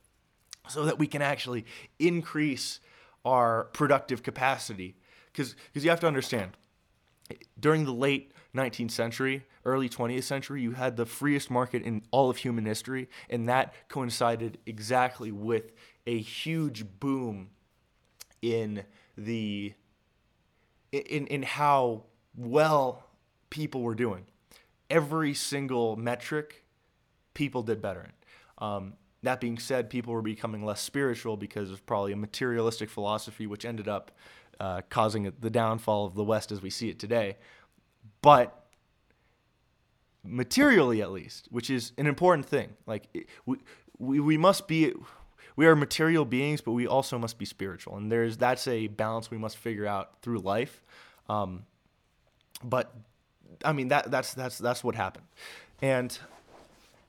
so 0.69 0.85
that 0.85 0.99
we 0.99 1.07
can 1.07 1.23
actually 1.23 1.65
increase 1.99 2.81
our 3.27 3.65
productive 3.73 4.23
capacity 4.23 4.97
because 5.33 5.55
you 5.75 5.91
have 5.91 6.01
to 6.01 6.07
understand 6.07 6.53
during 7.61 7.85
the 7.85 7.93
late 7.93 8.33
19th 8.55 8.93
century 8.93 9.45
early 9.65 9.89
20th 9.89 10.23
century 10.23 10.63
you 10.63 10.73
had 10.73 10.97
the 10.97 11.05
freest 11.05 11.51
market 11.51 11.83
in 11.83 12.03
all 12.11 12.31
of 12.31 12.39
human 12.39 12.65
history 12.65 13.09
and 13.29 13.49
that 13.49 13.75
coincided 13.89 14.57
exactly 14.65 15.31
with 15.31 15.73
a 16.07 16.19
huge 16.19 16.87
boom 17.01 17.51
in 18.41 18.85
the 19.19 19.75
in 20.93 21.27
in 21.27 21.43
how 21.43 22.05
well 22.37 23.05
people 23.51 23.83
were 23.83 23.95
doing. 23.95 24.25
Every 24.89 25.35
single 25.35 25.97
metric, 25.97 26.65
people 27.35 27.63
did 27.63 27.83
better 27.83 28.03
in. 28.03 28.13
Um, 28.59 28.95
that 29.23 29.41
being 29.41 29.59
said, 29.59 29.91
people 29.91 30.13
were 30.13 30.23
becoming 30.23 30.65
less 30.65 30.81
spiritual 30.81 31.37
because 31.37 31.71
of 31.71 31.85
probably 31.87 32.13
a 32.13 32.17
materialistic 32.17 32.91
philosophy, 32.91 33.47
which 33.47 33.65
ended 33.65 33.89
up 33.89 34.13
uh, 34.61 34.83
causing 34.89 35.33
the 35.41 35.51
downfall 35.51 36.07
of 36.07 36.15
the 36.15 36.25
West 36.25 36.53
as 36.53 36.63
we 36.63 36.71
see 36.71 36.89
it 36.89 36.99
today. 36.99 37.37
But 38.23 38.67
materially, 40.23 41.03
at 41.03 41.11
least, 41.11 41.49
which 41.51 41.71
is 41.71 41.93
an 41.99 42.07
important 42.07 42.47
thing, 42.47 42.75
like 42.87 43.09
we, 43.45 43.59
we, 43.99 44.21
we 44.21 44.37
must 44.37 44.69
be 44.69 44.93
we 45.57 45.67
are 45.67 45.75
material 45.75 46.25
beings, 46.25 46.61
but 46.61 46.73
we 46.73 46.87
also 46.87 47.19
must 47.19 47.39
be 47.39 47.47
spiritual, 47.47 47.97
and 47.97 48.13
there's 48.13 48.37
that's 48.37 48.69
a 48.69 48.89
balance 48.89 49.31
we 49.31 49.39
must 49.39 49.57
figure 49.57 49.87
out 49.87 50.21
through 50.21 50.39
life. 50.39 50.83
Um, 51.29 51.65
but 52.63 52.95
I 53.65 53.73
mean 53.73 53.89
that 53.89 54.11
that's 54.11 54.35
that's 54.35 54.59
that's 54.59 54.85
what 54.85 54.95
happened, 54.95 55.27
and 55.81 56.17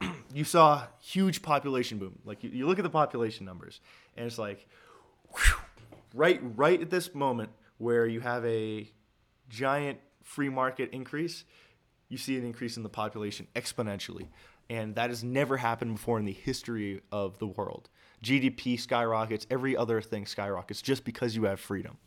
you 0.34 0.44
saw 0.44 0.84
huge 1.00 1.42
population 1.42 1.98
boom. 1.98 2.20
Like 2.26 2.44
you, 2.44 2.50
you 2.52 2.68
look 2.68 2.80
at 2.80 2.84
the 2.84 2.90
population 2.90 3.46
numbers, 3.46 3.82
and 4.16 4.26
it's 4.26 4.38
like, 4.38 4.68
whew, 5.32 5.58
right 6.14 6.40
right 6.56 6.82
at 6.82 6.90
this 6.90 7.14
moment 7.14 7.50
where 7.78 8.08
you 8.08 8.20
have 8.20 8.46
a 8.46 8.92
giant 9.50 10.00
free 10.24 10.50
market 10.50 10.90
increase, 10.92 11.46
you 12.10 12.18
see 12.18 12.38
an 12.38 12.46
increase 12.46 12.78
in 12.78 12.84
the 12.84 12.90
population 12.90 13.48
exponentially. 13.56 14.28
And 14.70 14.96
that 14.96 15.10
has 15.10 15.24
never 15.24 15.58
happened 15.58 15.96
before 15.96 16.20
in 16.20 16.26
the 16.26 16.34
history 16.34 17.02
of 17.12 17.40
the 17.40 17.48
world. 17.48 17.90
GDP 18.24 18.80
skyrockets, 18.80 19.48
every 19.50 19.78
other 19.78 20.02
thing 20.02 20.26
skyrockets 20.26 20.82
just 20.82 21.06
because 21.06 21.36
you 21.36 21.46
have 21.46 21.60
freedom. 21.60 21.98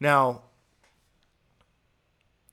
Now, 0.00 0.42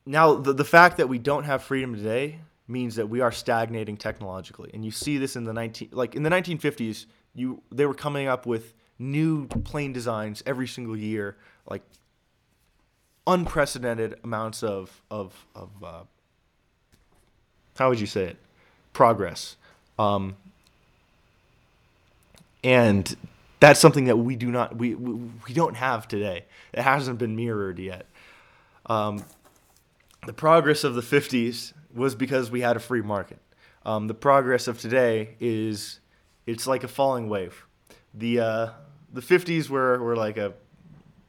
now 0.05 0.35
the, 0.35 0.53
the 0.53 0.65
fact 0.65 0.97
that 0.97 1.07
we 1.07 1.19
don't 1.19 1.45
have 1.45 1.63
freedom 1.63 1.95
today 1.95 2.39
means 2.71 2.95
that 2.95 3.09
we 3.09 3.21
are 3.21 3.31
stagnating 3.31 3.97
technologically. 3.97 4.71
And 4.73 4.83
you 4.83 4.91
see 4.91 5.17
this 5.17 5.35
in 5.35 5.43
the 5.43 5.53
19 5.53 5.89
like 5.91 6.15
in 6.15 6.23
the 6.23 6.29
1950s, 6.29 7.05
you 7.35 7.61
they 7.71 7.85
were 7.85 7.93
coming 7.93 8.27
up 8.27 8.45
with 8.45 8.73
new 8.97 9.47
plane 9.47 9.93
designs 9.93 10.41
every 10.45 10.67
single 10.67 10.95
year, 10.95 11.37
like 11.69 11.81
unprecedented 13.27 14.19
amounts 14.23 14.63
of 14.63 15.01
of 15.11 15.45
of 15.55 15.69
uh, 15.83 16.03
how 17.77 17.89
would 17.89 17.99
you 17.99 18.07
say 18.07 18.25
it? 18.25 18.37
Progress. 18.93 19.55
Um, 19.97 20.35
and 22.63 23.15
that's 23.59 23.79
something 23.79 24.05
that 24.05 24.17
we 24.17 24.35
do 24.35 24.51
not 24.51 24.75
we 24.75 24.95
we, 24.95 25.53
don't 25.53 25.75
have 25.75 26.07
today. 26.07 26.45
It 26.73 26.81
hasn't 26.81 27.19
been 27.19 27.35
mirrored 27.35 27.79
yet. 27.79 28.05
Um, 28.85 29.23
the 30.25 30.33
progress 30.33 30.83
of 30.83 30.95
the 30.95 31.01
50s 31.01 31.73
was 31.93 32.15
because 32.15 32.51
we 32.51 32.61
had 32.61 32.75
a 32.75 32.79
free 32.79 33.01
market. 33.01 33.39
Um, 33.85 34.07
the 34.07 34.13
progress 34.13 34.67
of 34.67 34.79
today 34.79 35.35
is 35.39 35.99
it's 36.45 36.67
like 36.67 36.83
a 36.83 36.87
falling 36.87 37.29
wave. 37.29 37.65
The 38.13 38.39
uh, 38.39 38.69
the 39.13 39.21
50s 39.21 39.69
were, 39.69 39.99
were 39.99 40.15
like 40.15 40.37
a 40.37 40.53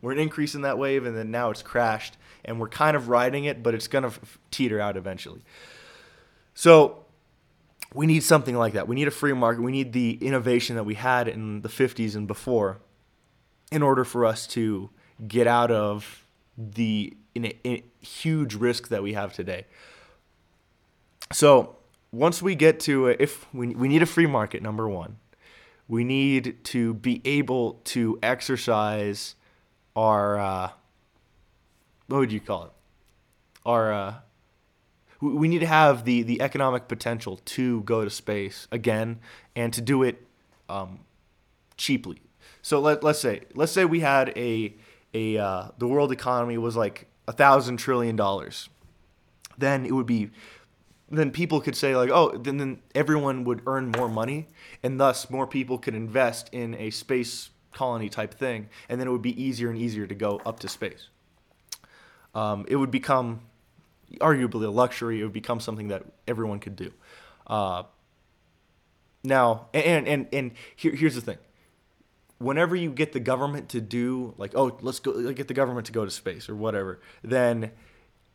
we're 0.00 0.12
an 0.12 0.18
increase 0.18 0.54
in 0.54 0.62
that 0.62 0.78
wave, 0.78 1.06
and 1.06 1.16
then 1.16 1.30
now 1.30 1.50
it's 1.50 1.62
crashed, 1.62 2.16
and 2.44 2.58
we're 2.58 2.68
kind 2.68 2.96
of 2.96 3.08
riding 3.08 3.44
it, 3.44 3.62
but 3.62 3.74
it's 3.74 3.86
gonna 3.86 4.08
f- 4.08 4.38
teeter 4.50 4.80
out 4.80 4.96
eventually. 4.96 5.42
So 6.54 7.04
we 7.94 8.06
need 8.06 8.22
something 8.22 8.56
like 8.56 8.72
that. 8.72 8.88
We 8.88 8.96
need 8.96 9.08
a 9.08 9.12
free 9.12 9.32
market. 9.32 9.62
We 9.62 9.72
need 9.72 9.92
the 9.92 10.18
innovation 10.20 10.76
that 10.76 10.84
we 10.84 10.94
had 10.94 11.28
in 11.28 11.62
the 11.62 11.68
50s 11.68 12.16
and 12.16 12.26
before 12.26 12.78
in 13.70 13.82
order 13.82 14.04
for 14.04 14.24
us 14.24 14.46
to 14.48 14.90
get 15.26 15.46
out 15.46 15.70
of 15.70 16.26
the 16.56 17.14
in 17.34 17.46
a, 17.46 17.56
in 17.64 17.72
a 17.72 18.04
huge 18.04 18.54
risk 18.54 18.88
that 18.88 19.02
we 19.02 19.14
have 19.14 19.32
today. 19.32 19.66
So, 21.32 21.76
once 22.12 22.42
we 22.42 22.54
get 22.54 22.78
to 22.80 23.08
if 23.08 23.52
we, 23.54 23.68
we 23.68 23.88
need 23.88 24.02
a 24.02 24.06
free 24.06 24.26
market 24.26 24.62
number 24.62 24.88
1. 24.88 25.16
We 25.88 26.04
need 26.04 26.64
to 26.64 26.94
be 26.94 27.20
able 27.24 27.80
to 27.84 28.18
exercise 28.22 29.34
our 29.96 30.38
uh, 30.38 30.70
what 32.06 32.18
would 32.18 32.32
you 32.32 32.40
call 32.40 32.64
it? 32.66 32.72
Our 33.64 33.92
uh, 33.92 34.14
we 35.20 35.48
need 35.48 35.60
to 35.60 35.66
have 35.66 36.04
the 36.04 36.22
the 36.22 36.40
economic 36.40 36.88
potential 36.88 37.40
to 37.44 37.82
go 37.82 38.04
to 38.04 38.10
space 38.10 38.68
again 38.70 39.20
and 39.54 39.72
to 39.72 39.80
do 39.80 40.02
it 40.02 40.26
um, 40.68 41.00
cheaply. 41.76 42.20
So 42.60 42.80
let 42.80 43.02
let's 43.02 43.20
say 43.20 43.42
let's 43.54 43.72
say 43.72 43.84
we 43.84 44.00
had 44.00 44.32
a 44.36 44.74
a 45.14 45.38
uh, 45.38 45.68
the 45.78 45.86
world 45.86 46.12
economy 46.12 46.58
was 46.58 46.76
like 46.76 47.06
a 47.28 47.32
thousand 47.32 47.78
trillion 47.78 48.16
dollars, 48.16 48.68
then 49.58 49.86
it 49.86 49.92
would 49.92 50.06
be 50.06 50.30
then 51.18 51.30
people 51.30 51.60
could 51.60 51.76
say 51.76 51.94
like, 51.96 52.10
oh, 52.10 52.36
then, 52.36 52.56
then 52.56 52.80
everyone 52.94 53.44
would 53.44 53.62
earn 53.66 53.90
more 53.90 54.08
money, 54.08 54.48
and 54.82 54.98
thus 54.98 55.28
more 55.28 55.46
people 55.46 55.78
could 55.78 55.94
invest 55.94 56.48
in 56.52 56.74
a 56.74 56.90
space 56.90 57.50
colony 57.72 58.08
type 58.08 58.34
thing, 58.34 58.68
and 58.88 59.00
then 59.00 59.08
it 59.08 59.10
would 59.10 59.22
be 59.22 59.42
easier 59.42 59.70
and 59.70 59.78
easier 59.78 60.06
to 60.06 60.14
go 60.14 60.40
up 60.44 60.60
to 60.60 60.68
space. 60.68 61.08
Um, 62.34 62.64
it 62.68 62.76
would 62.76 62.90
become 62.90 63.40
arguably 64.20 64.64
a 64.64 64.70
luxury. 64.70 65.20
It 65.20 65.24
would 65.24 65.32
become 65.32 65.60
something 65.60 65.88
that 65.88 66.04
everyone 66.26 66.60
could 66.60 66.76
do. 66.76 66.92
Uh, 67.46 67.84
now, 69.24 69.66
and 69.72 70.06
and 70.08 70.26
and 70.32 70.52
here, 70.74 70.94
here's 70.94 71.14
the 71.14 71.20
thing. 71.20 71.38
Whenever 72.38 72.74
you 72.74 72.90
get 72.90 73.12
the 73.12 73.20
government 73.20 73.68
to 73.70 73.80
do 73.80 74.34
like, 74.36 74.52
oh, 74.54 74.76
let's 74.80 74.98
go 74.98 75.32
get 75.32 75.48
the 75.48 75.54
government 75.54 75.86
to 75.86 75.92
go 75.92 76.04
to 76.04 76.10
space 76.10 76.48
or 76.48 76.56
whatever, 76.56 77.00
then 77.22 77.70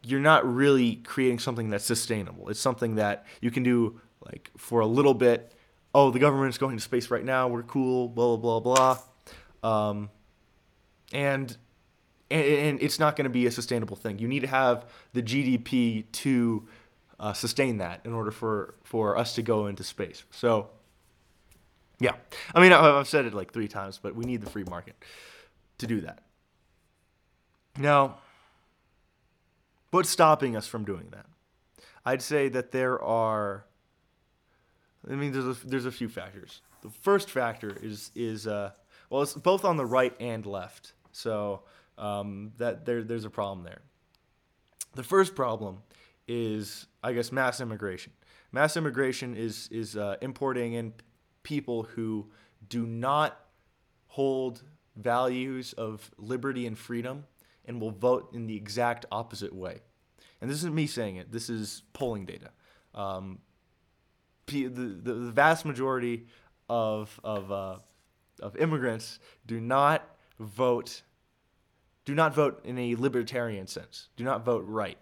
you're 0.07 0.19
not 0.19 0.45
really 0.51 0.95
creating 0.97 1.39
something 1.39 1.69
that's 1.69 1.85
sustainable. 1.85 2.49
It's 2.49 2.59
something 2.59 2.95
that 2.95 3.25
you 3.41 3.51
can 3.51 3.63
do 3.63 3.99
like 4.25 4.51
for 4.57 4.79
a 4.79 4.85
little 4.85 5.13
bit. 5.13 5.53
Oh, 5.93 6.11
the 6.11 6.19
government's 6.19 6.57
going 6.57 6.77
to 6.77 6.83
space 6.83 7.09
right 7.09 7.23
now. 7.23 7.47
We're 7.47 7.63
cool. 7.63 8.07
Blah 8.07 8.37
blah 8.37 8.59
blah 8.59 8.99
blah. 9.63 9.89
Um, 9.89 10.09
and 11.11 11.55
and, 12.29 12.81
it's 12.81 12.99
not 12.99 13.15
going 13.15 13.23
to 13.23 13.29
be 13.29 13.45
a 13.45 13.51
sustainable 13.51 13.95
thing. 13.95 14.19
You 14.19 14.27
need 14.27 14.41
to 14.41 14.47
have 14.47 14.85
the 15.13 15.23
GDP 15.23 16.05
to 16.11 16.67
uh, 17.19 17.33
sustain 17.33 17.77
that 17.77 18.01
in 18.05 18.13
order 18.13 18.31
for 18.31 18.75
for 18.83 19.17
us 19.17 19.35
to 19.35 19.41
go 19.41 19.67
into 19.67 19.83
space. 19.83 20.23
So, 20.31 20.69
yeah, 21.99 22.13
I 22.53 22.61
mean 22.61 22.71
I've 22.71 23.07
said 23.07 23.25
it 23.25 23.33
like 23.33 23.51
three 23.51 23.67
times, 23.67 23.99
but 24.01 24.15
we 24.15 24.25
need 24.25 24.41
the 24.41 24.49
free 24.49 24.65
market 24.65 24.95
to 25.79 25.87
do 25.87 26.01
that. 26.01 26.19
Now, 27.77 28.17
what's 29.91 30.10
stopping 30.10 30.56
us 30.56 30.67
from 30.67 30.86
doing 30.86 31.10
that? 31.12 31.25
I'd 32.06 32.22
say 32.22 32.50
that 32.50 32.72
there 32.72 33.01
are. 33.01 33.65
I 35.10 35.15
mean, 35.15 35.32
there's 35.32 35.46
a, 35.46 35.67
there's 35.67 35.86
a 35.86 35.91
few 35.91 36.10
factors. 36.10 36.62
The 36.82 36.89
first 36.89 37.29
factor 37.29 37.75
is 37.82 38.12
is 38.15 38.48
uh, 38.48 38.72
well, 39.10 39.22
it's 39.22 39.34
both 39.34 39.65
on 39.65 39.77
the 39.77 39.86
right 39.86 40.13
and 40.20 40.46
left. 40.46 40.94
So 41.12 41.63
um, 41.98 42.51
that 42.58 42.86
there, 42.86 43.03
there's 43.03 43.25
a 43.25 43.29
problem 43.29 43.63
there. 43.63 43.82
The 44.96 45.03
first 45.03 45.36
problem 45.36 45.79
is, 46.27 46.88
I 47.03 47.13
guess, 47.13 47.32
mass 47.32 47.62
immigration. 47.62 48.13
Mass 48.51 48.77
immigration 48.77 49.36
is 49.36 49.67
is 49.72 49.98
uh, 49.98 50.15
importing 50.22 50.74
in 50.74 50.94
people 51.44 51.84
who 51.84 52.27
do 52.70 52.86
not 52.86 53.39
hold 54.08 54.63
values 54.96 55.74
of 55.74 56.10
liberty 56.17 56.65
and 56.65 56.77
freedom 56.77 57.24
and 57.67 57.81
will 57.81 57.91
vote 57.91 58.33
in 58.33 58.47
the 58.47 58.55
exact 58.55 59.05
opposite 59.12 59.53
way. 59.53 59.81
And 60.41 60.50
this 60.50 60.57
isn't 60.57 60.75
me 60.75 60.88
saying 60.88 61.17
it. 61.17 61.31
This 61.31 61.50
is 61.50 61.83
polling 61.93 62.25
data. 62.25 62.51
Um, 62.93 63.39
the, 64.47 64.67
the, 64.67 65.13
the 65.13 65.31
vast 65.31 65.65
majority 65.65 66.27
of 66.69 67.19
of 67.24 67.51
uh, 67.51 67.77
of 68.41 68.55
immigrants 68.57 69.19
do 69.45 69.59
not 69.59 70.03
vote 70.39 71.01
do 72.05 72.15
not 72.15 72.33
vote 72.33 72.62
in 72.63 72.77
a 72.77 72.95
libertarian 72.95 73.67
sense. 73.67 74.07
Do 74.15 74.24
not 74.24 74.45
vote 74.45 74.63
right. 74.65 74.97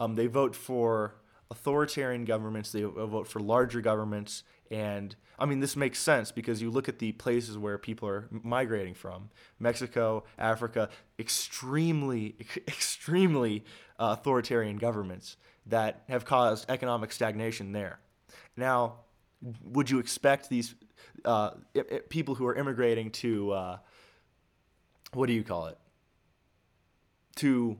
Um, 0.00 0.16
they 0.16 0.26
vote 0.26 0.56
for 0.56 1.14
authoritarian 1.50 2.24
governments. 2.24 2.72
They 2.72 2.82
vote 2.82 3.28
for 3.28 3.38
larger 3.38 3.80
governments. 3.80 4.42
And 4.70 5.14
I 5.40 5.46
mean, 5.46 5.60
this 5.60 5.74
makes 5.74 5.98
sense 5.98 6.30
because 6.30 6.60
you 6.60 6.70
look 6.70 6.88
at 6.88 6.98
the 6.98 7.12
places 7.12 7.56
where 7.56 7.78
people 7.78 8.08
are 8.08 8.28
migrating 8.30 8.94
from 8.94 9.30
Mexico, 9.58 10.24
Africa, 10.38 10.90
extremely, 11.18 12.36
extremely 12.68 13.64
uh, 13.98 14.16
authoritarian 14.18 14.76
governments 14.76 15.36
that 15.66 16.04
have 16.08 16.24
caused 16.24 16.70
economic 16.70 17.12
stagnation 17.12 17.72
there. 17.72 17.98
Now, 18.56 19.00
would 19.64 19.88
you 19.88 19.98
expect 19.98 20.48
these 20.50 20.74
uh, 21.24 21.52
people 22.10 22.34
who 22.34 22.46
are 22.46 22.54
immigrating 22.54 23.10
to, 23.10 23.52
uh, 23.52 23.78
what 25.14 25.26
do 25.26 25.32
you 25.32 25.42
call 25.42 25.66
it? 25.66 25.78
to 27.40 27.78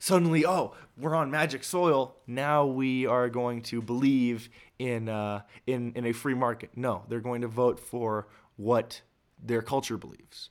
suddenly, 0.00 0.44
oh, 0.44 0.74
we're 0.98 1.14
on 1.14 1.30
magic 1.30 1.62
soil. 1.62 2.16
Now 2.26 2.66
we 2.66 3.06
are 3.06 3.28
going 3.28 3.62
to 3.62 3.80
believe 3.80 4.48
in 4.80 5.08
uh, 5.08 5.42
in 5.68 5.92
in 5.94 6.06
a 6.06 6.12
free 6.12 6.34
market. 6.34 6.70
No, 6.74 7.04
they're 7.08 7.20
going 7.20 7.42
to 7.42 7.48
vote 7.48 7.78
for 7.78 8.26
what 8.56 9.02
their 9.40 9.62
culture 9.62 9.96
believes. 9.96 10.50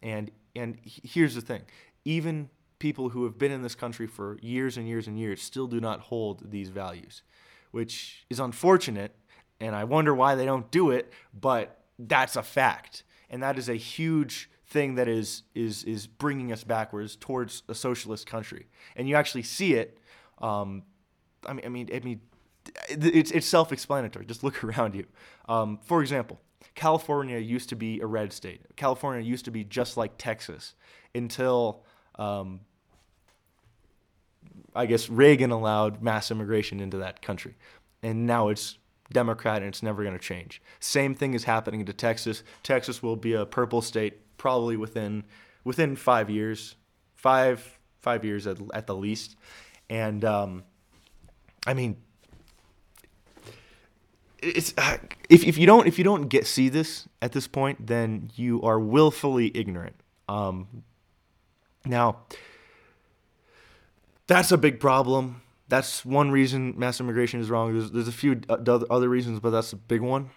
And 0.00 0.30
and 0.54 0.78
here's 0.84 1.34
the 1.34 1.40
thing: 1.40 1.62
even 2.04 2.50
people 2.78 3.08
who 3.08 3.24
have 3.24 3.36
been 3.38 3.50
in 3.50 3.62
this 3.62 3.74
country 3.74 4.06
for 4.06 4.38
years 4.40 4.76
and 4.76 4.86
years 4.86 5.08
and 5.08 5.18
years 5.18 5.42
still 5.42 5.66
do 5.66 5.80
not 5.80 6.00
hold 6.00 6.50
these 6.50 6.68
values, 6.68 7.22
which 7.72 8.24
is 8.30 8.38
unfortunate. 8.38 9.16
And 9.62 9.74
I 9.76 9.84
wonder 9.84 10.14
why 10.14 10.36
they 10.36 10.46
don't 10.46 10.70
do 10.70 10.90
it, 10.90 11.12
but 11.38 11.84
that's 11.98 12.36
a 12.36 12.42
fact. 12.42 13.02
And 13.28 13.42
that 13.42 13.58
is 13.58 13.68
a 13.68 13.74
huge 13.74 14.50
thing 14.70 14.94
that 14.94 15.08
is 15.08 15.42
is 15.54 15.84
is 15.84 16.06
bringing 16.06 16.52
us 16.52 16.64
backwards 16.64 17.16
towards 17.16 17.62
a 17.68 17.74
socialist 17.74 18.26
country, 18.26 18.66
and 18.96 19.08
you 19.08 19.16
actually 19.16 19.42
see 19.42 19.74
it. 19.74 19.98
Um, 20.38 20.84
I 21.46 21.52
mean, 21.52 21.66
I 21.66 21.68
mean, 21.68 21.88
I 21.92 21.98
mean, 22.00 22.20
it's 22.88 23.30
it's 23.32 23.46
self-explanatory. 23.46 24.24
Just 24.26 24.42
look 24.42 24.64
around 24.64 24.94
you. 24.94 25.04
Um, 25.48 25.78
for 25.82 26.00
example, 26.00 26.40
California 26.74 27.38
used 27.38 27.68
to 27.70 27.76
be 27.76 28.00
a 28.00 28.06
red 28.06 28.32
state. 28.32 28.62
California 28.76 29.22
used 29.22 29.44
to 29.44 29.50
be 29.50 29.64
just 29.64 29.96
like 29.96 30.12
Texas 30.16 30.74
until 31.14 31.82
um, 32.14 32.60
I 34.74 34.86
guess 34.86 35.10
Reagan 35.10 35.50
allowed 35.50 36.02
mass 36.02 36.30
immigration 36.30 36.80
into 36.80 36.98
that 36.98 37.22
country, 37.22 37.56
and 38.02 38.26
now 38.26 38.48
it's 38.48 38.78
Democrat 39.12 39.58
and 39.58 39.66
it's 39.66 39.82
never 39.82 40.04
going 40.04 40.16
to 40.16 40.24
change. 40.24 40.62
Same 40.78 41.14
thing 41.14 41.34
is 41.34 41.44
happening 41.44 41.84
to 41.86 41.92
Texas. 41.92 42.44
Texas 42.62 43.02
will 43.02 43.16
be 43.16 43.32
a 43.32 43.44
purple 43.44 43.82
state 43.82 44.20
probably 44.40 44.76
within 44.78 45.22
within 45.64 45.94
five 45.94 46.30
years, 46.30 46.74
five 47.14 47.78
five 48.00 48.24
years 48.24 48.46
at, 48.46 48.56
at 48.72 48.86
the 48.86 48.94
least. 48.94 49.36
And 49.90 50.24
um, 50.24 50.64
I 51.66 51.74
mean, 51.74 51.98
it's 54.42 54.72
uh, 54.78 54.96
if 55.28 55.44
if 55.44 55.58
you 55.58 55.66
don't 55.66 55.86
if 55.86 55.98
you 55.98 56.04
don't 56.04 56.28
get 56.28 56.46
see 56.46 56.70
this 56.70 57.06
at 57.20 57.32
this 57.32 57.46
point, 57.46 57.86
then 57.86 58.30
you 58.34 58.62
are 58.62 58.80
willfully 58.80 59.52
ignorant. 59.54 59.96
Um, 60.26 60.84
now, 61.84 62.20
that's 64.26 64.52
a 64.52 64.58
big 64.58 64.80
problem. 64.80 65.42
That's 65.68 66.04
one 66.04 66.30
reason 66.30 66.74
mass 66.78 66.98
immigration 66.98 67.40
is 67.40 67.50
wrong. 67.50 67.72
There's, 67.72 67.90
there's 67.92 68.08
a 68.08 68.12
few 68.12 68.40
other 68.48 69.08
reasons, 69.08 69.38
but 69.38 69.50
that's 69.50 69.72
a 69.72 69.76
big 69.76 70.00
one. 70.00 70.30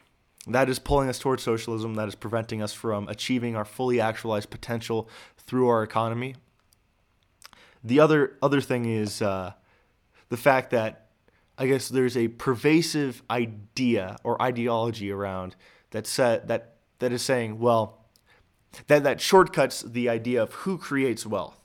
That 0.48 0.68
is 0.70 0.78
pulling 0.78 1.08
us 1.10 1.20
towards 1.20 1.44
socialism. 1.44 1.96
That 1.96 2.08
is 2.08 2.16
preventing 2.16 2.62
us 2.62 2.74
from 2.74 3.08
achieving 3.08 3.56
our 3.56 3.66
fully 3.66 4.02
actualized 4.02 4.50
potential 4.50 5.10
through 5.38 5.70
our 5.70 5.84
economy. 5.84 6.36
The 7.84 8.00
other 8.00 8.38
other 8.42 8.62
thing 8.62 8.86
is 8.86 9.22
uh, 9.22 9.54
the 10.30 10.38
fact 10.38 10.72
that 10.72 11.08
I 11.58 11.68
guess 11.68 11.90
there's 11.90 12.18
a 12.18 12.28
pervasive 12.30 13.24
idea 13.30 14.18
or 14.24 14.42
ideology 14.42 15.12
around 15.12 15.56
that 15.92 16.08
set 16.08 16.48
that 16.48 16.76
that 17.00 17.12
is 17.12 17.22
saying, 17.22 17.60
well, 17.60 18.06
that 18.88 19.04
that 19.04 19.22
shortcuts 19.22 19.82
the 19.82 20.10
idea 20.10 20.42
of 20.42 20.54
who 20.54 20.78
creates 20.78 21.26
wealth. 21.26 21.60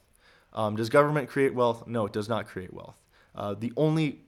Um, 0.52 0.76
does 0.76 0.88
government 0.88 1.28
create 1.28 1.54
wealth? 1.54 1.86
No, 1.86 2.06
it 2.06 2.12
does 2.12 2.28
not 2.28 2.46
create 2.46 2.72
wealth. 2.72 2.96
Uh, 3.34 3.54
the 3.54 3.72
only 3.76 4.22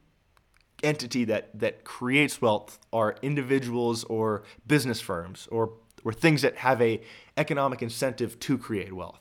entity 0.82 1.24
that 1.24 1.50
that 1.58 1.84
creates 1.84 2.40
wealth 2.40 2.78
are 2.92 3.16
individuals 3.22 4.04
or 4.04 4.42
business 4.66 5.00
firms 5.00 5.48
or 5.50 5.72
or 6.04 6.12
things 6.12 6.42
that 6.42 6.56
have 6.56 6.80
a 6.80 7.00
economic 7.36 7.82
incentive 7.82 8.38
to 8.40 8.56
create 8.56 8.92
wealth. 8.92 9.20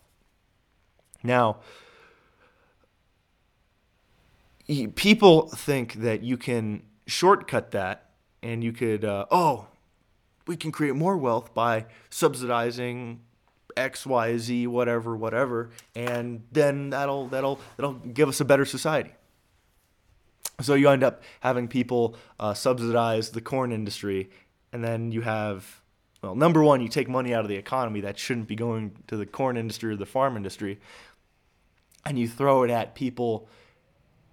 Now, 1.22 1.58
people 4.96 5.50
think 5.50 5.96
that 5.96 6.24
you 6.24 6.38
can 6.38 6.84
shortcut 7.08 7.72
that 7.72 8.12
and 8.42 8.64
you 8.64 8.72
could 8.72 9.04
uh, 9.04 9.26
oh 9.32 9.68
we 10.48 10.58
can 10.58 10.72
create 10.72 10.96
more 10.96 11.16
wealth 11.16 11.54
by 11.54 11.86
subsidizing 12.10 13.20
X, 13.78 14.06
Y, 14.06 14.38
Z, 14.38 14.68
whatever, 14.68 15.16
whatever, 15.16 15.70
and 15.96 16.44
then 16.52 16.90
that'll 16.90 17.28
that'll 17.28 17.60
that'll 17.78 17.94
give 17.94 18.30
us 18.30 18.42
a 18.42 18.46
better 18.46 18.66
society. 18.66 19.12
So 20.62 20.74
you 20.74 20.90
end 20.90 21.04
up 21.04 21.24
having 21.40 21.68
people 21.68 22.18
uh, 22.40 22.54
subsidize 22.54 23.30
the 23.32 23.42
corn 23.42 23.72
industry, 23.72 24.30
and 24.74 24.84
then 24.84 25.12
you 25.12 25.22
have, 25.22 25.82
well, 26.22 26.36
number 26.36 26.62
one, 26.62 26.82
you 26.82 26.90
take 26.90 27.08
money 27.08 27.34
out 27.34 27.42
of 27.42 27.50
the 27.50 27.56
economy 27.56 28.02
that 28.02 28.20
shouldn't 28.20 28.48
be 28.48 28.56
going 28.56 28.96
to 29.08 29.16
the 29.16 29.26
corn 29.26 29.56
industry 29.56 29.94
or 29.94 29.96
the 29.96 30.06
farm 30.06 30.36
industry, 30.36 30.80
and 32.06 32.20
you 32.20 32.28
throw 32.28 32.64
it 32.64 32.72
at 32.72 32.94
people. 32.96 33.48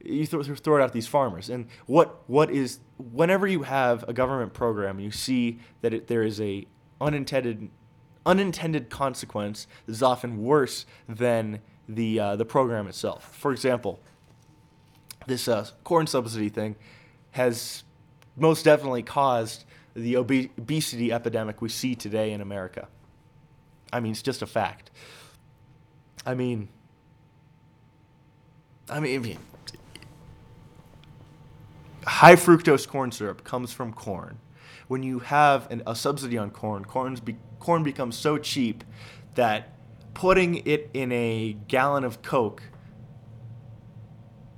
You 0.04 0.26
throw, 0.26 0.42
throw 0.42 0.80
it 0.80 0.84
at 0.84 0.92
these 0.92 1.06
farmers, 1.06 1.48
and 1.48 1.66
what 1.86 2.28
what 2.28 2.50
is 2.50 2.80
whenever 2.98 3.46
you 3.46 3.62
have 3.62 4.04
a 4.08 4.12
government 4.12 4.52
program, 4.52 5.00
you 5.00 5.10
see 5.10 5.58
that 5.80 5.94
it, 5.94 6.06
there 6.06 6.22
is 6.22 6.40
a 6.40 6.66
unintended 7.00 7.70
unintended 8.24 8.90
consequence 8.90 9.66
that 9.86 9.92
is 9.92 10.02
often 10.02 10.42
worse 10.42 10.86
than 11.08 11.60
the 11.88 12.20
uh, 12.20 12.36
the 12.36 12.44
program 12.44 12.88
itself. 12.88 13.34
For 13.34 13.52
example, 13.52 14.00
this 15.26 15.48
uh, 15.48 15.68
corn 15.84 16.06
subsidy 16.06 16.48
thing, 16.48 16.76
has 17.32 17.84
most 18.36 18.64
definitely 18.64 19.02
caused 19.02 19.64
the 19.94 20.16
obe- 20.16 20.50
obesity 20.58 21.12
epidemic 21.12 21.60
we 21.62 21.68
see 21.68 21.94
today 21.94 22.32
in 22.32 22.40
America. 22.40 22.88
I 23.92 24.00
mean, 24.00 24.12
it's 24.12 24.22
just 24.22 24.42
a 24.42 24.46
fact. 24.46 24.90
I 26.24 26.34
mean, 26.34 26.68
I 28.88 29.00
mean, 29.00 29.16
I 29.16 29.22
mean 29.22 29.38
high 32.06 32.36
fructose 32.36 32.86
corn 32.86 33.10
syrup 33.10 33.44
comes 33.44 33.72
from 33.72 33.92
corn. 33.92 34.38
When 34.88 35.02
you 35.02 35.18
have 35.18 35.70
an, 35.70 35.82
a 35.86 35.96
subsidy 35.96 36.38
on 36.38 36.50
corn, 36.50 36.84
corn's 36.84 37.20
be, 37.20 37.36
corn 37.58 37.82
becomes 37.82 38.16
so 38.16 38.38
cheap 38.38 38.84
that 39.34 39.74
putting 40.14 40.66
it 40.66 40.88
in 40.94 41.10
a 41.12 41.56
gallon 41.68 42.04
of 42.04 42.22
Coke, 42.22 42.62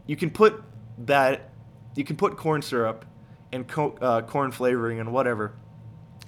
you 0.09 0.16
can 0.16 0.31
put 0.31 0.64
that, 0.99 1.53
you 1.94 2.03
can 2.03 2.16
put 2.16 2.37
corn 2.37 2.61
syrup 2.61 3.05
and 3.53 3.68
co- 3.68 3.97
uh, 4.01 4.23
corn 4.23 4.51
flavoring 4.51 4.99
and 4.99 5.12
whatever 5.12 5.55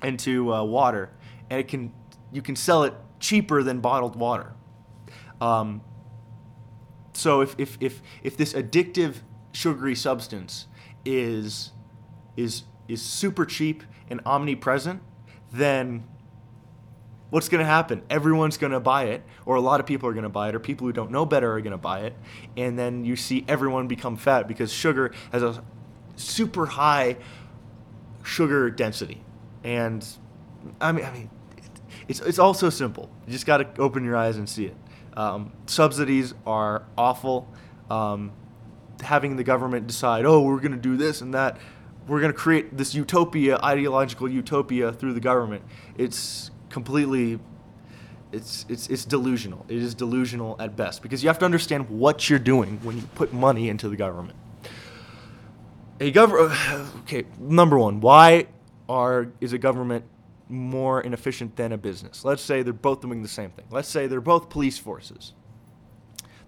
into 0.05 0.55
uh, 0.55 0.63
water, 0.63 1.11
and 1.51 1.59
it 1.59 1.67
can, 1.67 1.93
you 2.31 2.43
can 2.43 2.55
sell 2.55 2.85
it 2.85 2.95
cheaper 3.19 3.65
than 3.65 3.81
bottled 3.81 4.15
water. 4.15 4.55
Um, 5.41 5.81
so 7.13 7.41
if, 7.41 7.57
if, 7.59 7.77
if, 7.81 8.01
if 8.23 8.37
this 8.37 8.53
addictive 8.53 9.17
sugary 9.53 9.97
substance 9.97 10.69
is 11.05 11.73
is 12.37 12.65
is 12.89 13.03
super 13.03 13.45
cheap 13.45 13.83
and 14.09 14.21
omnipresent, 14.27 15.03
then 15.53 16.05
what's 17.31 17.49
going 17.49 17.61
to 17.61 17.65
happen? 17.65 18.03
Everyone's 18.11 18.59
going 18.59 18.73
to 18.73 18.81
buy 18.81 19.05
it, 19.05 19.23
or 19.47 19.57
a 19.57 19.61
lot 19.61 19.81
of 19.81 19.87
people 19.87 20.09
are 20.09 20.13
going 20.13 20.25
to 20.25 20.29
buy 20.29 20.49
it, 20.49 20.55
or 20.55 20.61
people 20.61 20.87
who 20.87 20.93
don't 20.93 21.11
know 21.11 21.25
better 21.25 21.53
are 21.53 21.61
going 21.61 21.73
to 21.73 21.79
buy 21.79 22.01
it, 22.01 22.15
and 22.57 22.79
then 22.79 23.05
you 23.05 23.17
see 23.17 23.45
everyone 23.49 23.89
become 23.89 24.17
fat 24.17 24.47
because 24.47 24.73
sugar 24.73 25.13
has 25.33 25.43
a 25.43 25.63
super 26.17 26.67
high 26.67 27.17
sugar 28.23 28.71
density, 28.71 29.23
and 29.65 30.07
I 30.81 30.93
mean, 30.93 31.05
I 31.05 31.13
mean, 31.13 31.31
it's 32.09 32.21
it's 32.21 32.39
also 32.39 32.71
simple. 32.71 33.11
You 33.27 33.33
just 33.33 33.47
got 33.47 33.59
to 33.59 33.81
open 33.81 34.05
your 34.05 34.17
eyes 34.17 34.37
and 34.37 34.49
see 34.49 34.67
it. 34.67 34.77
Um, 35.17 35.53
subsidies 35.67 36.35
are 36.47 36.85
awful. 36.97 37.49
Um, 37.91 38.33
having 39.03 39.37
the 39.37 39.45
government 39.45 39.87
decide, 39.87 40.25
oh, 40.25 40.43
we're 40.43 40.61
going 40.61 40.73
to 40.73 40.79
do 40.79 40.97
this 40.97 41.21
and 41.21 41.35
that, 41.35 41.59
we're 42.07 42.21
going 42.21 42.33
to 42.33 42.39
create 42.39 42.77
this 42.77 42.95
utopia, 42.95 43.59
ideological 43.63 44.29
utopia 44.29 44.93
through 44.93 45.15
the 45.15 45.21
government. 45.21 45.65
It's 45.97 46.51
completely, 46.71 47.39
it's, 48.33 48.65
it's, 48.69 48.89
it's 48.89 49.05
delusional. 49.05 49.67
It 49.69 49.79
is 49.79 49.95
delusional 49.95 50.57
at 50.59 50.77
best 50.77 51.03
because 51.03 51.23
you 51.23 51.29
have 51.29 51.39
to 51.41 51.45
understand 51.45 51.91
what 51.91 52.31
you're 52.31 52.39
doing 52.39 52.79
when 52.83 52.97
you 52.97 53.03
put 53.15 53.33
money 53.33 53.69
into 53.69 53.89
the 53.89 53.97
government. 53.97 54.39
A 56.01 56.11
government, 56.11 56.59
okay, 57.01 57.25
number 57.39 57.79
one, 57.79 58.01
why 58.01 58.47
are, 58.89 59.29
is 59.41 59.53
a 59.53 59.59
government 59.59 60.05
more 60.49 61.01
inefficient 61.03 61.57
than 61.57 61.73
a 61.73 61.79
business? 61.79 62.25
Let's 62.25 62.43
say 62.43 62.63
they're 62.63 62.73
both 62.73 63.03
doing 63.03 63.23
the 63.23 63.29
same 63.29 63.51
thing. 63.51 63.67
Let's 63.71 63.89
say 63.89 64.07
they're 64.07 64.21
both 64.21 64.49
police 64.49 64.79
forces 64.79 65.35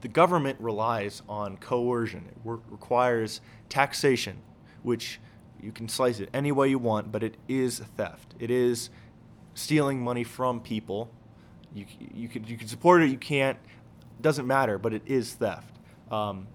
the 0.03 0.09
government 0.09 0.61
relies 0.61 1.23
on 1.29 1.57
coercion. 1.57 2.25
It 2.29 2.37
re- 2.45 2.59
requires 2.69 3.41
taxation, 3.69 4.37
which 4.83 5.19
you 5.61 5.73
can 5.73 5.89
slice 5.89 6.21
it 6.21 6.29
any 6.35 6.53
way 6.53 6.69
you 6.69 6.79
want, 6.79 7.11
but 7.11 7.23
it 7.23 7.37
is 7.49 7.79
theft. 7.97 8.35
It 8.39 8.51
is 8.51 8.91
stealing 9.55 10.01
money 10.01 10.25
from 10.25 10.61
people. 10.61 11.11
You, 11.75 11.87
you, 12.15 12.29
can, 12.29 12.45
you 12.45 12.57
can 12.57 12.69
support 12.69 13.03
it, 13.03 13.11
you 13.11 13.19
can't. 13.19 13.59
Doesn't 14.21 14.47
matter, 14.47 14.79
but 14.79 14.93
it 14.93 15.03
is 15.07 15.35
theft. 15.35 15.75
Um, 16.11 16.47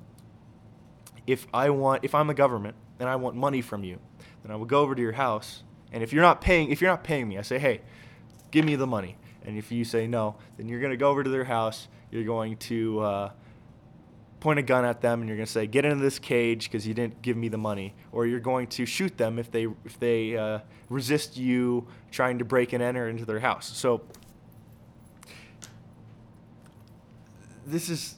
if 1.25 1.47
I 1.53 1.69
want, 1.69 2.03
if 2.03 2.15
I'm 2.15 2.29
a 2.29 2.33
government 2.33 2.75
and 2.99 3.09
I 3.09 3.15
want 3.15 3.35
money 3.35 3.61
from 3.61 3.83
you, 3.83 3.99
then 4.43 4.51
I 4.51 4.55
will 4.55 4.65
go 4.65 4.81
over 4.81 4.95
to 4.95 5.01
your 5.01 5.13
house, 5.13 5.63
and 5.91 6.03
if 6.03 6.13
you're 6.13 6.21
not 6.21 6.39
paying, 6.39 6.71
if 6.71 6.81
you're 6.81 6.91
not 6.91 7.03
paying 7.03 7.27
me, 7.27 7.37
I 7.37 7.41
say, 7.41 7.59
hey, 7.59 7.81
give 8.51 8.63
me 8.63 8.75
the 8.75 8.87
money. 8.87 9.17
And 9.43 9.57
if 9.57 9.71
you 9.71 9.83
say 9.83 10.07
no, 10.07 10.35
then 10.57 10.67
you're 10.67 10.79
going 10.79 10.91
to 10.91 10.97
go 10.97 11.09
over 11.09 11.23
to 11.23 11.29
their 11.29 11.45
house 11.45 11.87
you're 12.11 12.23
going 12.23 12.57
to 12.57 12.99
uh, 12.99 13.31
point 14.39 14.59
a 14.59 14.61
gun 14.61 14.85
at 14.85 15.01
them 15.01 15.21
and 15.21 15.27
you're 15.27 15.37
going 15.37 15.45
to 15.45 15.51
say, 15.51 15.67
"Get 15.67 15.85
into 15.85 15.97
this 15.97 16.19
cage 16.19 16.65
because 16.65 16.87
you 16.87 16.93
didn't 16.93 17.21
give 17.21 17.37
me 17.37 17.47
the 17.47 17.57
money," 17.57 17.95
or 18.11 18.25
you're 18.25 18.39
going 18.39 18.67
to 18.67 18.85
shoot 18.85 19.17
them 19.17 19.39
if 19.39 19.51
they 19.51 19.67
if 19.85 19.99
they 19.99 20.37
uh, 20.37 20.59
resist 20.89 21.37
you 21.37 21.87
trying 22.11 22.39
to 22.39 22.45
break 22.45 22.73
and 22.73 22.83
enter 22.83 23.07
into 23.07 23.25
their 23.25 23.39
house. 23.39 23.75
So 23.75 24.01
this 27.65 27.89
is. 27.89 28.15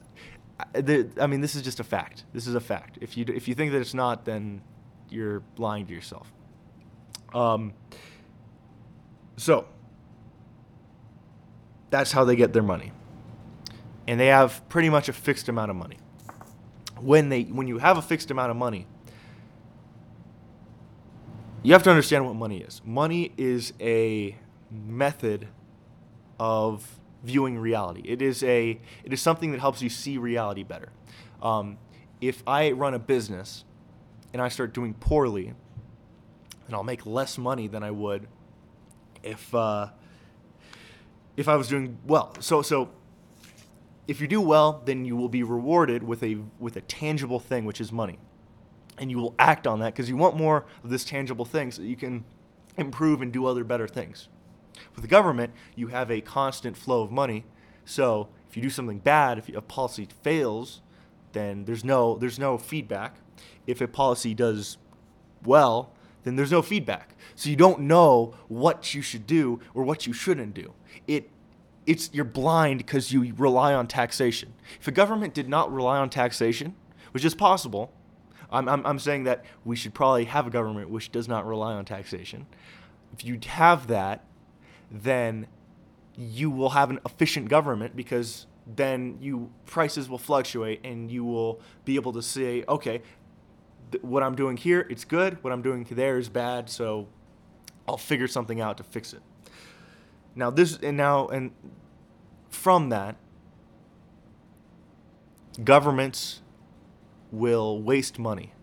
I 0.76 1.26
mean, 1.26 1.40
this 1.40 1.56
is 1.56 1.62
just 1.62 1.80
a 1.80 1.86
fact. 1.86 2.26
This 2.34 2.46
is 2.46 2.54
a 2.54 2.60
fact. 2.60 2.98
If 3.00 3.16
you 3.16 3.26
if 3.28 3.48
you 3.48 3.56
think 3.56 3.72
that 3.72 3.80
it's 3.80 3.94
not, 3.94 4.26
then 4.26 4.62
you're 5.10 5.42
lying 5.58 5.86
to 5.88 5.94
yourself. 5.94 6.32
Um, 7.34 7.74
so 9.38 9.68
that's 11.90 12.12
how 12.12 12.26
they 12.26 12.36
get 12.36 12.52
their 12.52 12.64
money 12.64 12.92
and 14.10 14.20
they 14.20 14.26
have 14.26 14.68
pretty 14.70 14.90
much 14.90 15.08
a 15.08 15.14
fixed 15.14 15.50
amount 15.50 15.70
of 15.70 15.78
money. 15.78 15.98
When 17.02 17.30
they 17.30 17.44
when 17.44 17.68
you 17.68 17.78
have 17.78 17.98
a 17.98 18.02
fixed 18.02 18.32
amount 18.32 18.52
of 18.52 18.58
money, 18.58 18.86
you 21.64 21.74
have 21.74 21.84
to 21.84 21.90
understand 21.90 22.26
what 22.26 22.36
money 22.36 22.60
is. 22.60 22.82
Money 22.86 23.34
is 23.38 23.74
a 23.80 24.36
method 24.72 25.48
of 26.40 27.00
viewing 27.24 27.58
reality. 27.58 28.02
It 28.06 28.22
is 28.22 28.44
a 28.44 28.80
it 29.04 29.14
is 29.14 29.22
something 29.22 29.52
that 29.52 29.60
helps 29.60 29.82
you 29.82 29.90
see 29.90 30.18
reality 30.18 30.64
better. 30.64 30.90
Um, 31.42 31.78
if 32.22 32.44
I 32.48 32.72
run 32.72 32.94
a 32.94 33.00
business 33.00 33.64
and 34.34 34.42
I 34.42 34.50
start 34.50 34.74
doing 34.74 34.94
poorly, 34.94 35.54
and 36.68 36.76
I'll 36.76 36.84
make 36.84 37.06
less 37.06 37.38
money 37.38 37.68
than 37.68 37.84
I 37.84 37.92
would 37.92 38.28
if 39.24 39.54
uh, 39.54 39.90
if 41.36 41.48
I 41.48 41.56
was 41.56 41.68
doing 41.68 41.98
well. 42.06 42.34
So 42.40 42.62
so 42.62 42.90
if 44.10 44.20
you 44.20 44.28
do 44.28 44.42
well, 44.42 44.82
then 44.86 45.06
you 45.06 45.16
will 45.16 45.30
be 45.30 45.44
rewarded 45.44 46.02
with 46.02 46.24
a 46.24 46.40
with 46.58 46.76
a 46.76 46.82
tangible 46.82 47.40
thing, 47.40 47.64
which 47.64 47.80
is 47.80 47.92
money, 47.92 48.18
and 48.98 49.12
you 49.12 49.20
will 49.20 49.36
act 49.38 49.68
on 49.68 49.80
that 49.82 49.94
because 49.94 50.10
you 50.10 50.18
want 50.18 50.36
more 50.36 50.66
of 50.84 50.90
this 50.90 51.06
tangible 51.06 51.46
thing 51.46 51.70
so 51.70 51.84
that 51.84 51.88
you 51.88 51.96
can 51.96 52.26
improve 52.76 53.22
and 53.22 53.32
do 53.32 53.46
other 53.46 53.64
better 53.64 53.88
things. 53.88 54.28
With 54.96 55.04
the 55.04 55.08
government, 55.08 55.54
you 55.76 55.88
have 55.88 56.10
a 56.10 56.22
constant 56.22 56.76
flow 56.76 57.04
of 57.04 57.12
money. 57.12 57.46
So 57.86 58.30
if 58.50 58.58
you 58.58 58.64
do 58.64 58.72
something 58.72 58.98
bad, 58.98 59.38
if 59.38 59.48
a 59.50 59.62
policy 59.62 60.08
fails, 60.24 60.82
then 61.34 61.66
there's 61.66 61.84
no 61.84 62.18
there's 62.18 62.40
no 62.40 62.58
feedback. 62.58 63.18
If 63.68 63.80
a 63.80 63.88
policy 63.88 64.34
does 64.34 64.78
well, 65.46 65.94
then 66.24 66.36
there's 66.36 66.52
no 66.52 66.64
feedback. 66.64 67.16
So 67.36 67.48
you 67.52 67.56
don't 67.56 67.82
know 67.82 68.34
what 68.48 68.96
you 68.96 69.04
should 69.04 69.28
do 69.28 69.60
or 69.76 69.84
what 69.84 70.08
you 70.08 70.14
shouldn't 70.14 70.56
do. 70.56 70.74
It 71.08 71.30
it's 71.90 72.12
you're 72.14 72.24
blind 72.24 72.78
because 72.78 73.12
you 73.12 73.34
rely 73.36 73.74
on 73.74 73.88
taxation. 73.88 74.54
If 74.80 74.88
a 74.88 74.92
government 74.92 75.34
did 75.34 75.50
not 75.50 75.74
rely 75.74 75.98
on 75.98 76.12
taxation, 76.12 76.76
which 77.14 77.26
is 77.26 77.34
possible, 77.34 77.92
I'm, 78.52 78.70
I'm, 78.70 78.86
I'm 78.86 79.00
saying 79.00 79.24
that 79.24 79.44
we 79.66 79.76
should 79.76 79.96
probably 79.96 80.26
have 80.26 80.46
a 80.46 80.52
government 80.52 80.92
which 80.92 81.12
does 81.12 81.28
not 81.28 81.48
rely 81.48 81.74
on 81.74 81.86
taxation. 81.86 82.46
If 83.12 83.26
you 83.26 83.40
have 83.48 83.88
that, 83.88 84.24
then 84.92 85.48
you 86.16 86.52
will 86.52 86.70
have 86.70 86.92
an 86.92 87.00
efficient 87.08 87.50
government 87.50 87.96
because 87.96 88.46
then 88.68 89.18
you 89.20 89.50
prices 89.66 90.08
will 90.08 90.20
fluctuate 90.20 90.82
and 90.84 91.10
you 91.10 91.24
will 91.24 91.60
be 91.86 91.96
able 91.96 92.14
to 92.14 92.22
say, 92.22 92.64
okay, 92.70 93.02
th- 93.92 94.04
what 94.04 94.22
I'm 94.22 94.36
doing 94.36 94.58
here, 94.58 94.86
it's 94.92 95.06
good. 95.06 95.44
What 95.44 95.52
I'm 95.52 95.64
doing 95.64 95.88
there 95.90 96.20
is 96.20 96.30
bad. 96.30 96.70
So 96.70 97.08
I'll 97.88 97.98
figure 97.98 98.28
something 98.28 98.62
out 98.62 98.78
to 98.78 98.84
fix 98.84 99.12
it. 99.14 99.24
Now 100.36 100.50
this 100.50 100.78
and 100.78 100.98
now 100.98 101.28
and 101.28 101.52
from 102.50 102.90
that, 102.90 103.16
governments 105.64 106.42
will 107.32 107.82
waste 107.82 108.20
money. 108.20 108.54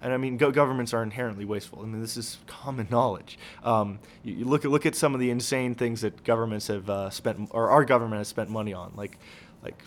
And 0.00 0.12
I 0.12 0.18
mean, 0.18 0.36
go- 0.36 0.50
governments 0.50 0.92
are 0.92 1.02
inherently 1.02 1.46
wasteful. 1.46 1.80
I 1.80 1.86
mean, 1.86 2.02
this 2.02 2.18
is 2.18 2.38
common 2.46 2.88
knowledge. 2.90 3.38
Um, 3.62 4.00
you, 4.22 4.34
you, 4.34 4.44
look 4.44 4.64
at 4.64 4.70
look 4.70 4.84
at 4.84 4.94
some 4.94 5.14
of 5.14 5.20
the 5.20 5.30
insane 5.30 5.74
things 5.74 6.02
that 6.02 6.22
governments 6.24 6.66
have 6.66 6.90
uh, 6.90 7.10
spent, 7.10 7.48
or 7.52 7.70
our 7.70 7.84
government 7.84 8.18
has 8.18 8.28
spent 8.28 8.50
money 8.50 8.74
on, 8.74 8.92
like, 8.96 9.18
like, 9.62 9.82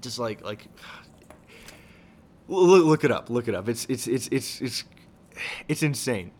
just 0.00 0.18
like 0.18 0.44
like. 0.44 0.66
Look, 2.50 2.86
look 2.86 3.04
it 3.04 3.10
up. 3.10 3.28
Look 3.28 3.46
it 3.46 3.54
up. 3.54 3.68
It's 3.68 3.84
it's 3.90 4.06
it's 4.06 4.26
it's 4.32 4.62
it's 4.62 4.84
it's 5.68 5.82
insane. 5.82 6.30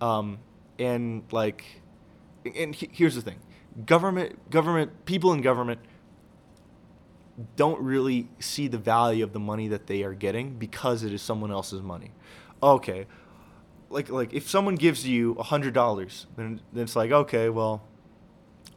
Um, 0.00 0.40
and 0.80 1.22
like, 1.30 1.64
and 2.44 2.74
here's 2.74 3.14
the 3.14 3.22
thing 3.22 3.38
government 3.86 4.50
government 4.50 5.04
people 5.04 5.32
in 5.32 5.40
government 5.40 5.80
don't 7.56 7.80
really 7.80 8.28
see 8.38 8.68
the 8.68 8.78
value 8.78 9.24
of 9.24 9.32
the 9.32 9.40
money 9.40 9.68
that 9.68 9.86
they 9.86 10.02
are 10.02 10.14
getting 10.14 10.54
because 10.54 11.02
it 11.02 11.12
is 11.12 11.20
someone 11.20 11.50
else's 11.50 11.82
money. 11.82 12.12
Okay. 12.62 13.06
Like 13.90 14.08
like 14.08 14.32
if 14.32 14.48
someone 14.48 14.76
gives 14.76 15.06
you 15.06 15.32
a 15.32 15.42
hundred 15.42 15.74
dollars, 15.74 16.26
then, 16.36 16.60
then 16.72 16.84
it's 16.84 16.96
like, 16.96 17.10
okay, 17.10 17.48
well 17.48 17.82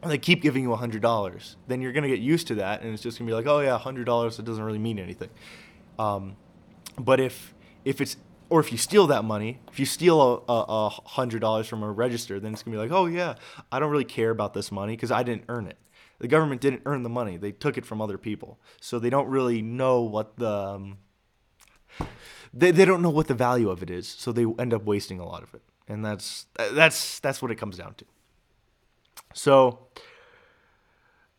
they 0.04 0.18
keep 0.18 0.42
giving 0.42 0.62
you 0.62 0.72
a 0.72 0.76
hundred 0.76 1.02
dollars, 1.02 1.56
then 1.66 1.80
you're 1.80 1.92
gonna 1.92 2.08
get 2.08 2.20
used 2.20 2.46
to 2.48 2.54
that 2.56 2.82
and 2.82 2.92
it's 2.92 3.02
just 3.02 3.18
gonna 3.18 3.28
be 3.28 3.34
like, 3.34 3.46
oh 3.46 3.60
yeah, 3.60 3.74
a 3.74 3.78
hundred 3.78 4.04
dollars, 4.04 4.38
it 4.38 4.44
doesn't 4.44 4.62
really 4.62 4.78
mean 4.78 4.98
anything. 4.98 5.30
Um, 5.98 6.36
but 6.98 7.20
if 7.20 7.54
if 7.84 8.00
it's 8.00 8.16
or 8.50 8.60
if 8.60 8.72
you 8.72 8.78
steal 8.78 9.06
that 9.08 9.24
money, 9.24 9.60
if 9.70 9.78
you 9.78 9.86
steal 9.86 10.20
a, 10.20 10.52
a, 10.52 10.64
a 10.68 10.88
hundred 10.88 11.40
dollars 11.40 11.66
from 11.66 11.82
a 11.82 11.90
register, 11.90 12.40
then 12.40 12.52
it's 12.52 12.62
gonna 12.62 12.76
be 12.76 12.80
like, 12.80 12.92
oh 12.92 13.06
yeah, 13.06 13.34
I 13.70 13.78
don't 13.78 13.90
really 13.90 14.04
care 14.04 14.30
about 14.30 14.54
this 14.54 14.72
money 14.72 14.94
because 14.94 15.10
I 15.10 15.22
didn't 15.22 15.44
earn 15.48 15.66
it. 15.66 15.78
The 16.18 16.28
government 16.28 16.60
didn't 16.60 16.82
earn 16.84 17.02
the 17.02 17.08
money; 17.08 17.36
they 17.36 17.52
took 17.52 17.78
it 17.78 17.86
from 17.86 18.00
other 18.00 18.18
people, 18.18 18.58
so 18.80 18.98
they 18.98 19.10
don't 19.10 19.28
really 19.28 19.62
know 19.62 20.00
what 20.00 20.36
the 20.36 20.50
um, 20.50 20.98
they, 22.52 22.70
they 22.70 22.84
don't 22.84 23.02
know 23.02 23.10
what 23.10 23.28
the 23.28 23.34
value 23.34 23.70
of 23.70 23.82
it 23.82 23.90
is, 23.90 24.08
so 24.08 24.32
they 24.32 24.44
end 24.58 24.74
up 24.74 24.84
wasting 24.84 25.20
a 25.20 25.26
lot 25.26 25.42
of 25.42 25.54
it, 25.54 25.62
and 25.86 26.04
that's 26.04 26.46
that's 26.72 27.20
that's 27.20 27.40
what 27.40 27.50
it 27.50 27.56
comes 27.56 27.76
down 27.76 27.94
to. 27.94 28.04
So, 29.34 29.86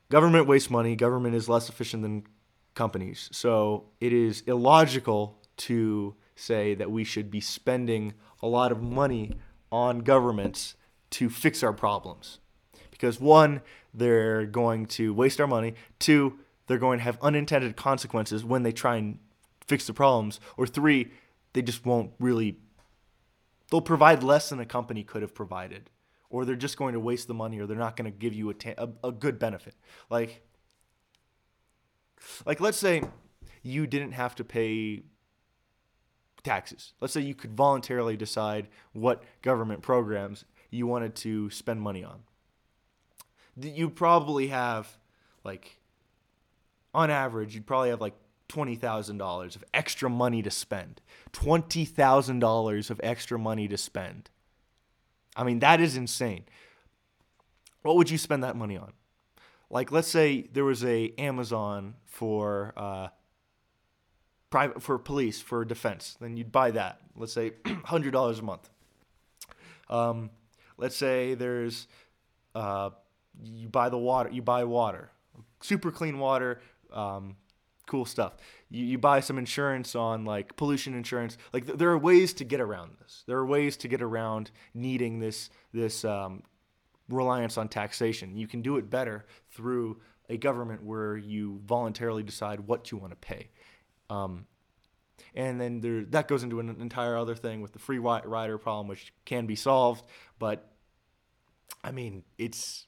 government 0.10 0.48
wastes 0.48 0.70
money. 0.70 0.96
Government 0.96 1.36
is 1.36 1.50
less 1.50 1.68
efficient 1.68 2.04
than 2.04 2.24
companies, 2.74 3.30
so 3.34 3.86
it 4.00 4.14
is 4.14 4.42
illogical 4.42 5.38
to 5.58 6.16
say 6.40 6.74
that 6.76 6.92
we 6.92 7.04
should 7.04 7.30
be 7.30 7.42
spending 7.42 8.14
a 8.42 8.48
lot 8.48 8.72
of 8.72 8.82
money 8.82 9.34
on 9.72 10.00
governments 10.00 10.76
to 11.12 11.30
fix 11.30 11.64
our 11.64 11.74
problems. 11.74 12.40
Because 12.92 13.20
one, 13.20 13.62
they're 13.94 14.46
going 14.46 14.86
to 14.86 15.14
waste 15.14 15.40
our 15.40 15.48
money. 15.48 15.76
Two, 16.00 16.40
they're 16.68 16.78
going 16.78 17.00
to 17.00 17.04
have 17.04 17.18
unintended 17.22 17.76
consequences 17.76 18.44
when 18.44 18.64
they 18.64 18.72
try 18.72 18.98
and 18.98 19.20
fix 19.66 19.88
the 19.88 19.94
problems. 19.94 20.40
Or 20.58 20.68
three, 20.68 21.12
they 21.54 21.62
just 21.62 21.86
won't 21.86 22.12
really, 22.20 22.58
they'll 23.70 23.82
provide 23.82 24.24
less 24.24 24.50
than 24.50 24.60
a 24.60 24.66
company 24.66 25.04
could 25.04 25.22
have 25.22 25.34
provided. 25.34 25.90
Or 26.30 26.46
they're 26.46 26.56
just 26.56 26.78
going 26.78 26.94
to 26.94 27.00
waste 27.00 27.28
the 27.28 27.34
money 27.34 27.60
or 27.60 27.66
they're 27.66 27.78
not 27.78 27.96
going 27.96 28.12
to 28.12 28.18
give 28.18 28.34
you 28.34 28.50
a, 28.50 28.54
ta- 28.54 28.76
a, 28.78 29.08
a 29.08 29.12
good 29.12 29.40
benefit. 29.40 29.76
Like, 30.10 30.44
like 32.46 32.60
let's 32.60 32.78
say 32.78 33.04
you 33.64 33.88
didn't 33.88 34.12
have 34.12 34.36
to 34.36 34.44
pay 34.44 35.04
taxes. 36.44 36.94
Let's 37.02 37.14
say 37.14 37.22
you 37.22 37.36
could 37.36 37.56
voluntarily 37.56 38.18
decide 38.18 38.68
what 38.94 39.24
government 39.42 39.82
programs 39.82 40.46
you 40.70 40.88
wanted 40.88 41.16
to 41.16 41.50
spend 41.50 41.82
money 41.82 42.04
on. 42.04 42.24
You 43.56 43.90
probably 43.90 44.48
have, 44.48 44.98
like, 45.44 45.80
on 46.94 47.10
average, 47.10 47.56
you'd 47.56 47.68
probably 47.68 47.90
have 47.90 48.02
like 48.02 48.16
$20,000 48.50 49.56
of 49.56 49.64
extra 49.74 50.10
money 50.10 50.42
to 50.42 50.52
spend. 50.52 51.02
$20,000 51.34 52.90
of 52.90 53.02
extra 53.04 53.38
money 53.38 53.68
to 53.68 53.78
spend. 53.78 54.30
I 55.36 55.44
mean, 55.44 55.60
that 55.60 55.80
is 55.80 55.96
insane. 55.96 56.46
What 57.84 57.96
would 57.96 58.10
you 58.10 58.18
spend 58.18 58.44
that 58.44 58.56
money 58.56 58.78
on? 58.78 58.94
Like, 59.70 59.92
let's 59.92 60.08
say 60.08 60.48
there 60.52 60.66
was 60.66 60.84
a 60.84 61.14
Amazon 61.18 61.94
for 62.06 62.74
uh, 62.76 63.10
private 64.50 64.82
for 64.82 64.98
police 64.98 65.42
for 65.42 65.64
defense, 65.66 66.18
then 66.20 66.38
you'd 66.38 66.52
buy 66.52 66.72
that. 66.72 67.02
Let's 67.16 67.34
say 67.34 67.54
hundred 67.86 68.12
dollars 68.12 68.40
a 68.40 68.44
month. 68.44 68.70
Um, 69.90 70.30
let's 70.78 70.96
say 70.96 71.34
there's 71.36 71.88
uh, 72.56 72.92
you 73.44 73.70
buy 73.70 73.90
the 73.90 73.98
water, 73.98 74.30
you 74.32 74.42
buy 74.42 74.64
water, 74.64 75.12
super 75.62 75.92
clean 75.92 76.20
water, 76.20 76.62
um, 76.92 77.36
cool 77.88 78.06
stuff. 78.06 78.34
You, 78.70 78.86
you 78.86 78.98
buy 78.98 79.20
some 79.20 79.38
insurance 79.38 79.96
on 79.96 80.26
like 80.26 80.56
pollution 80.56 80.94
insurance. 80.94 81.38
Like 81.54 81.66
th- 81.66 81.78
there 81.78 81.90
are 81.90 81.98
ways 81.98 82.34
to 82.36 82.44
get 82.44 82.62
around 82.62 82.98
this. 83.02 83.24
There 83.28 83.38
are 83.38 83.46
ways 83.46 83.78
to 83.78 83.88
get 83.88 84.02
around 84.02 84.52
needing 84.74 85.20
this 85.20 85.50
this 85.74 86.06
um, 86.06 86.44
reliance 87.10 87.58
on 87.58 87.68
taxation. 87.68 88.36
You 88.36 88.48
can 88.48 88.62
do 88.62 88.78
it 88.78 88.90
better 88.90 89.26
through 89.52 90.00
a 90.30 90.38
government 90.38 90.84
where 90.84 91.18
you 91.18 91.60
voluntarily 91.66 92.24
decide 92.24 92.60
what 92.62 92.92
you 92.92 92.98
want 92.98 93.12
to 93.12 93.18
pay. 93.18 93.50
Um, 94.10 94.46
and 95.36 95.60
then 95.60 95.82
there, 95.82 96.04
that 96.06 96.28
goes 96.28 96.44
into 96.44 96.60
an 96.60 96.70
entire 96.80 97.18
other 97.18 97.36
thing 97.36 97.62
with 97.62 97.74
the 97.74 97.80
free 97.80 98.00
rider 98.00 98.58
problem, 98.58 98.88
which 98.88 99.14
can 99.26 99.46
be 99.46 99.56
solved. 99.56 100.04
But 100.40 100.72
I 101.84 101.92
mean, 101.92 102.24
it's 102.38 102.88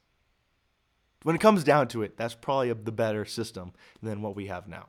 when 1.24 1.36
it 1.36 1.40
comes 1.40 1.64
down 1.64 1.88
to 1.90 2.02
it, 2.02 2.18
that's 2.18 2.34
probably 2.34 2.70
a, 2.70 2.76
the 2.76 2.92
better 2.92 3.26
system 3.26 3.74
than 4.02 4.22
what 4.22 4.36
we 4.36 4.48
have 4.48 4.68
now. 4.68 4.88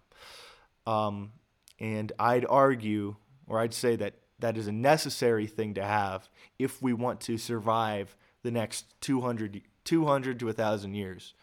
Um, 0.86 1.32
and 1.78 2.10
I'd 2.18 2.46
argue, 2.48 3.16
or 3.46 3.60
I'd 3.60 3.74
say 3.74 3.96
that 3.96 4.14
that 4.38 4.56
is 4.56 4.66
a 4.66 4.72
necessary 4.72 5.46
thing 5.46 5.74
to 5.74 5.84
have 5.84 6.28
if 6.58 6.82
we 6.82 6.92
want 6.92 7.20
to 7.22 7.38
survive 7.38 8.16
the 8.42 8.50
next 8.50 9.00
200, 9.02 9.62
200 9.84 10.38
to 10.40 10.46
1,000 10.46 10.94
years. 10.94 11.34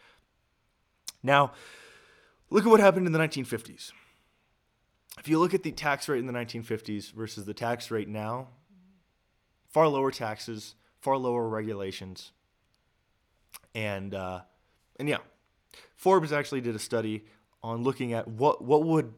Now, 1.24 1.54
look 2.50 2.66
at 2.66 2.70
what 2.70 2.80
happened 2.80 3.06
in 3.06 3.14
the 3.14 3.20
1950s 3.20 3.92
if 5.20 5.28
you 5.28 5.38
look 5.38 5.54
at 5.54 5.64
the 5.64 5.72
tax 5.72 6.08
rate 6.08 6.20
in 6.20 6.26
the 6.26 6.34
1950s 6.34 7.12
versus 7.12 7.46
the 7.46 7.54
tax 7.54 7.92
rate 7.92 8.08
now, 8.08 8.48
far 9.68 9.88
lower 9.88 10.12
taxes, 10.12 10.76
far 11.02 11.18
lower 11.18 11.48
regulations, 11.48 12.32
and 13.76 14.16
uh, 14.16 14.42
and 14.98 15.10
yeah, 15.10 15.18
Forbes 15.96 16.32
actually 16.32 16.62
did 16.62 16.76
a 16.76 16.80
study 16.80 17.26
on 17.62 17.84
looking 17.84 18.14
at 18.14 18.28
what 18.28 18.64
what 18.64 18.84
would 18.84 19.14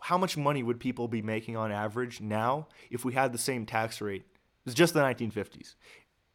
how 0.00 0.18
much 0.18 0.36
money 0.36 0.62
would 0.62 0.80
people 0.80 1.08
be 1.08 1.22
making 1.22 1.56
on 1.56 1.72
average 1.72 2.20
now 2.20 2.68
if 2.90 3.04
we 3.04 3.12
had 3.12 3.32
the 3.32 3.38
same 3.38 3.66
tax 3.66 4.00
rate? 4.00 4.24
It's 4.66 4.74
just 4.74 4.94
the 4.94 5.00
1950s. 5.00 5.74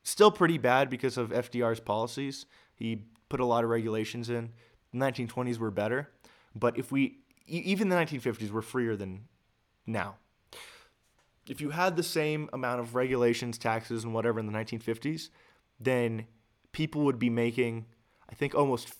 Still 0.03 0.31
pretty 0.31 0.57
bad 0.57 0.89
because 0.89 1.17
of 1.17 1.29
FDR's 1.29 1.79
policies. 1.79 2.45
He 2.75 3.03
put 3.29 3.39
a 3.39 3.45
lot 3.45 3.63
of 3.63 3.69
regulations 3.69 4.29
in. 4.29 4.51
The 4.91 4.99
1920s 4.99 5.57
were 5.57 5.71
better, 5.71 6.09
but 6.55 6.77
if 6.77 6.91
we 6.91 7.19
even 7.47 7.89
the 7.89 7.95
1950s 7.95 8.49
were 8.51 8.62
freer 8.62 8.95
than 8.95 9.27
now. 9.86 10.15
If 11.47 11.62
you 11.62 11.69
had 11.69 11.95
the 11.95 12.03
same 12.03 12.49
amount 12.53 12.79
of 12.79 12.95
regulations, 12.95 13.58
taxes, 13.58 14.03
and 14.03 14.13
whatever 14.13 14.39
in 14.39 14.47
the 14.47 14.53
1950s, 14.53 15.29
then 15.79 16.25
people 16.71 17.01
would 17.01 17.19
be 17.19 17.29
making, 17.29 17.86
I 18.29 18.34
think, 18.34 18.55
almost 18.55 18.93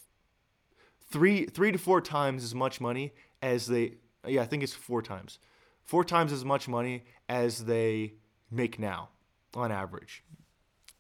three 1.10 1.46
three 1.46 1.72
to 1.72 1.78
four 1.78 2.02
times 2.02 2.44
as 2.44 2.54
much 2.54 2.80
money 2.80 3.14
as 3.42 3.68
they. 3.68 3.96
Yeah, 4.28 4.42
I 4.42 4.46
think 4.46 4.64
it's 4.64 4.74
four 4.74 5.02
times, 5.02 5.40
four 5.84 6.04
times 6.04 6.32
as 6.32 6.46
much 6.46 6.68
money 6.68 7.06
as 7.30 7.66
they 7.66 8.14
make 8.52 8.80
now, 8.80 9.10
on 9.56 9.72
average. 9.72 10.24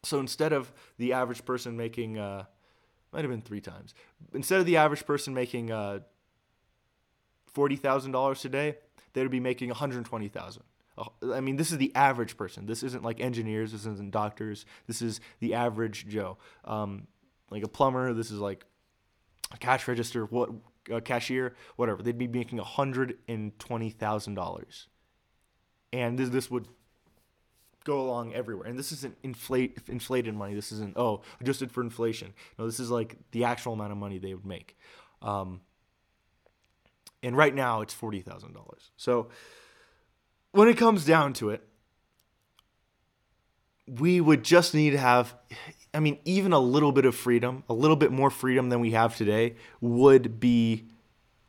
So 0.03 0.19
instead 0.19 0.53
of 0.53 0.71
the 0.97 1.13
average 1.13 1.45
person 1.45 1.75
making, 1.75 2.17
uh, 2.19 2.45
might 3.11 3.21
have 3.21 3.31
been 3.31 3.41
three 3.41 3.61
times. 3.61 3.93
Instead 4.33 4.59
of 4.59 4.65
the 4.65 4.77
average 4.77 5.05
person 5.05 5.33
making 5.33 5.71
uh, 5.71 5.99
forty 7.55 7.77
thousand 7.77 8.11
dollars 8.11 8.41
today, 8.41 8.77
they 9.13 9.21
would 9.21 9.31
be 9.31 9.39
making 9.39 9.69
one 9.69 9.77
hundred 9.77 10.05
twenty 10.05 10.27
thousand. 10.27 10.63
I 11.33 11.41
mean, 11.41 11.57
this 11.57 11.71
is 11.71 11.77
the 11.77 11.91
average 11.95 12.37
person. 12.37 12.67
This 12.67 12.83
isn't 12.83 13.03
like 13.03 13.19
engineers. 13.19 13.71
This 13.71 13.85
isn't 13.85 14.11
doctors. 14.11 14.65
This 14.87 15.01
is 15.01 15.19
the 15.39 15.53
average 15.53 16.07
Joe. 16.07 16.37
Um, 16.63 17.07
like 17.49 17.63
a 17.63 17.67
plumber. 17.67 18.13
This 18.13 18.31
is 18.31 18.39
like 18.39 18.65
a 19.51 19.57
cash 19.57 19.87
register. 19.87 20.25
What 20.25 20.51
a 20.89 21.01
cashier, 21.01 21.55
whatever. 21.75 22.01
They'd 22.03 22.17
be 22.17 22.27
making 22.27 22.59
hundred 22.59 23.17
and 23.27 23.57
twenty 23.59 23.89
thousand 23.89 24.35
dollars, 24.35 24.87
and 25.91 26.17
this 26.17 26.29
this 26.29 26.51
would 26.51 26.67
go 27.83 28.01
along 28.01 28.33
everywhere. 28.33 28.67
And 28.67 28.79
this 28.79 28.91
isn't 28.91 29.17
inflate 29.23 29.79
inflated 29.87 30.33
money. 30.33 30.53
This 30.53 30.71
isn't 30.71 30.95
oh 30.97 31.23
adjusted 31.41 31.71
for 31.71 31.81
inflation. 31.81 32.33
No, 32.57 32.65
this 32.65 32.79
is 32.79 32.89
like 32.89 33.17
the 33.31 33.43
actual 33.43 33.73
amount 33.73 33.91
of 33.91 33.97
money 33.97 34.17
they 34.17 34.33
would 34.33 34.45
make. 34.45 34.77
Um, 35.21 35.61
and 37.25 37.35
right 37.35 37.53
now 37.53 37.81
it's 37.81 37.93
$40,000. 37.93 38.55
So 38.97 39.29
when 40.51 40.67
it 40.67 40.77
comes 40.77 41.05
down 41.05 41.33
to 41.33 41.49
it, 41.49 41.67
we 43.87 44.21
would 44.21 44.43
just 44.43 44.73
need 44.73 44.91
to 44.91 44.97
have, 44.97 45.35
I 45.93 45.99
mean, 45.99 46.19
even 46.25 46.53
a 46.53 46.59
little 46.59 46.91
bit 46.91 47.05
of 47.05 47.15
freedom, 47.15 47.63
a 47.67 47.73
little 47.73 47.95
bit 47.95 48.11
more 48.11 48.29
freedom 48.29 48.69
than 48.69 48.79
we 48.79 48.91
have 48.91 49.17
today 49.17 49.55
would 49.81 50.39
be 50.39 50.85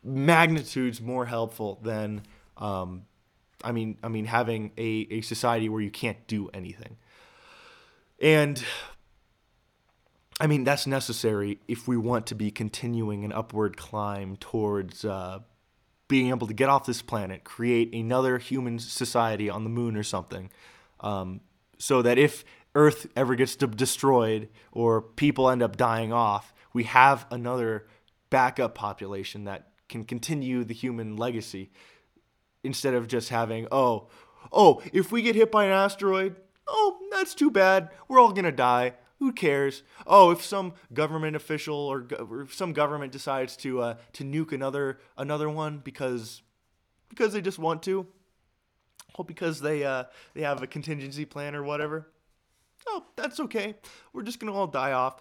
magnitudes 0.02 1.00
more 1.00 1.26
helpful 1.26 1.78
than, 1.82 2.22
um, 2.56 3.02
I 3.62 3.72
mean, 3.72 3.98
I 4.02 4.08
mean, 4.08 4.24
having 4.24 4.72
a, 4.78 5.06
a 5.10 5.20
society 5.20 5.68
where 5.68 5.80
you 5.80 5.90
can't 5.90 6.26
do 6.26 6.48
anything. 6.54 6.96
And 8.20 8.62
I 10.40 10.46
mean, 10.46 10.64
that's 10.64 10.86
necessary 10.86 11.58
if 11.68 11.86
we 11.88 11.96
want 11.96 12.26
to 12.26 12.34
be 12.34 12.50
continuing 12.50 13.24
an 13.24 13.32
upward 13.32 13.76
climb 13.76 14.36
towards 14.36 15.04
uh, 15.04 15.40
being 16.08 16.28
able 16.28 16.46
to 16.46 16.54
get 16.54 16.68
off 16.68 16.86
this 16.86 17.02
planet, 17.02 17.44
create 17.44 17.92
another 17.94 18.38
human 18.38 18.78
society 18.78 19.50
on 19.50 19.64
the 19.64 19.70
moon 19.70 19.96
or 19.96 20.02
something, 20.02 20.50
um, 21.00 21.40
so 21.78 22.02
that 22.02 22.18
if 22.18 22.44
Earth 22.74 23.06
ever 23.16 23.34
gets 23.34 23.56
destroyed 23.56 24.48
or 24.72 25.00
people 25.02 25.50
end 25.50 25.62
up 25.62 25.76
dying 25.76 26.12
off, 26.12 26.52
we 26.72 26.84
have 26.84 27.26
another 27.30 27.86
backup 28.30 28.74
population 28.74 29.44
that 29.44 29.68
can 29.88 30.04
continue 30.04 30.64
the 30.64 30.74
human 30.74 31.16
legacy 31.16 31.70
instead 32.62 32.94
of 32.94 33.08
just 33.08 33.30
having, 33.30 33.66
oh, 33.72 34.08
oh, 34.52 34.82
if 34.92 35.10
we 35.10 35.22
get 35.22 35.34
hit 35.34 35.50
by 35.50 35.64
an 35.64 35.72
asteroid, 35.72 36.36
oh, 36.66 36.98
that's 37.10 37.34
too 37.34 37.50
bad. 37.50 37.90
We're 38.08 38.20
all 38.20 38.32
going 38.32 38.44
to 38.44 38.52
die. 38.52 38.94
Who 39.18 39.32
cares? 39.32 39.82
Oh, 40.06 40.30
if 40.30 40.44
some 40.44 40.74
government 40.92 41.36
official 41.36 41.76
or, 41.76 42.06
or 42.18 42.46
some 42.50 42.72
government 42.72 43.12
decides 43.12 43.56
to 43.58 43.80
uh, 43.80 43.94
to 44.14 44.24
nuke 44.24 44.52
another 44.52 44.98
another 45.16 45.48
one 45.48 45.78
because 45.78 46.42
because 47.08 47.32
they 47.32 47.40
just 47.40 47.58
want 47.58 47.82
to, 47.84 48.06
or 49.14 49.24
because 49.24 49.60
they 49.60 49.84
uh, 49.84 50.04
they 50.34 50.42
have 50.42 50.62
a 50.62 50.66
contingency 50.66 51.24
plan 51.24 51.54
or 51.54 51.62
whatever. 51.62 52.08
Oh, 52.88 53.04
that's 53.16 53.40
okay. 53.40 53.74
We're 54.12 54.22
just 54.22 54.38
gonna 54.38 54.52
all 54.52 54.66
die 54.66 54.92
off. 54.92 55.20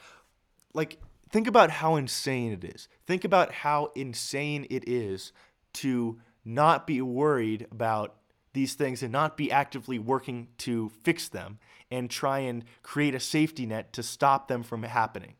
Like, 0.73 0.99
think 1.29 1.47
about 1.47 1.69
how 1.69 1.95
insane 1.95 2.51
it 2.51 2.63
is. 2.65 2.89
Think 3.07 3.23
about 3.23 3.53
how 3.53 3.91
insane 3.95 4.67
it 4.69 4.87
is 4.87 5.31
to 5.75 6.19
not 6.43 6.85
be 6.85 7.01
worried 7.01 7.65
about 7.71 8.15
these 8.53 8.73
things 8.73 9.03
and 9.03 9.11
not 9.11 9.37
be 9.37 9.51
actively 9.51 9.99
working 9.99 10.47
to 10.59 10.89
fix 11.03 11.27
them 11.27 11.59
and 11.91 12.09
try 12.09 12.39
and 12.39 12.65
create 12.83 13.15
a 13.15 13.19
safety 13.19 13.65
net 13.65 13.93
to 13.93 14.03
stop 14.03 14.47
them 14.47 14.63
from 14.63 14.83
happening. 14.83 15.35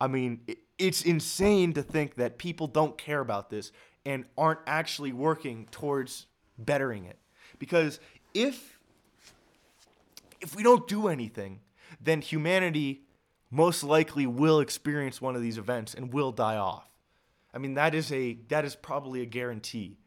I 0.00 0.08
mean, 0.08 0.40
it's 0.78 1.02
insane 1.02 1.72
to 1.74 1.82
think 1.82 2.14
that 2.16 2.38
people 2.38 2.66
don't 2.66 2.96
care 2.96 3.20
about 3.20 3.50
this 3.50 3.70
and 4.04 4.24
aren't 4.36 4.60
actually 4.66 5.12
working 5.12 5.68
towards 5.70 6.26
bettering 6.58 7.04
it. 7.04 7.18
Because 7.58 8.00
if 8.34 8.78
if 10.40 10.56
we 10.56 10.62
don't 10.62 10.88
do 10.88 11.08
anything, 11.08 11.60
then 12.00 12.22
humanity 12.22 13.02
most 13.50 13.84
likely 13.84 14.26
will 14.26 14.60
experience 14.60 15.20
one 15.20 15.36
of 15.36 15.42
these 15.42 15.58
events 15.58 15.92
and 15.92 16.12
will 16.12 16.32
die 16.32 16.56
off. 16.56 16.88
I 17.52 17.58
mean, 17.58 17.74
that 17.74 17.94
is 17.94 18.10
a 18.12 18.38
that 18.48 18.64
is 18.64 18.74
probably 18.74 19.22
a 19.22 19.26
guarantee. 19.26 19.98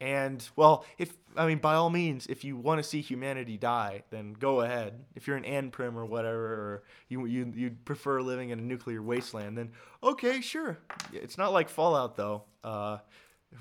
And 0.00 0.46
well, 0.54 0.84
if 0.96 1.16
I 1.36 1.46
mean 1.46 1.58
by 1.58 1.74
all 1.74 1.90
means, 1.90 2.26
if 2.28 2.44
you 2.44 2.56
want 2.56 2.78
to 2.78 2.84
see 2.84 3.00
humanity 3.00 3.56
die, 3.56 4.04
then 4.10 4.32
go 4.32 4.60
ahead. 4.60 5.04
If 5.16 5.26
you're 5.26 5.36
an 5.36 5.44
Anprim 5.44 5.96
or 5.96 6.04
whatever, 6.04 6.44
or 6.44 6.82
you 7.08 7.26
you 7.26 7.52
you 7.54 7.70
prefer 7.84 8.20
living 8.20 8.50
in 8.50 8.60
a 8.60 8.62
nuclear 8.62 9.02
wasteland, 9.02 9.58
then 9.58 9.72
okay, 10.02 10.40
sure. 10.40 10.78
It's 11.12 11.36
not 11.36 11.52
like 11.52 11.68
Fallout 11.68 12.16
though. 12.16 12.44
Uh, 12.62 12.98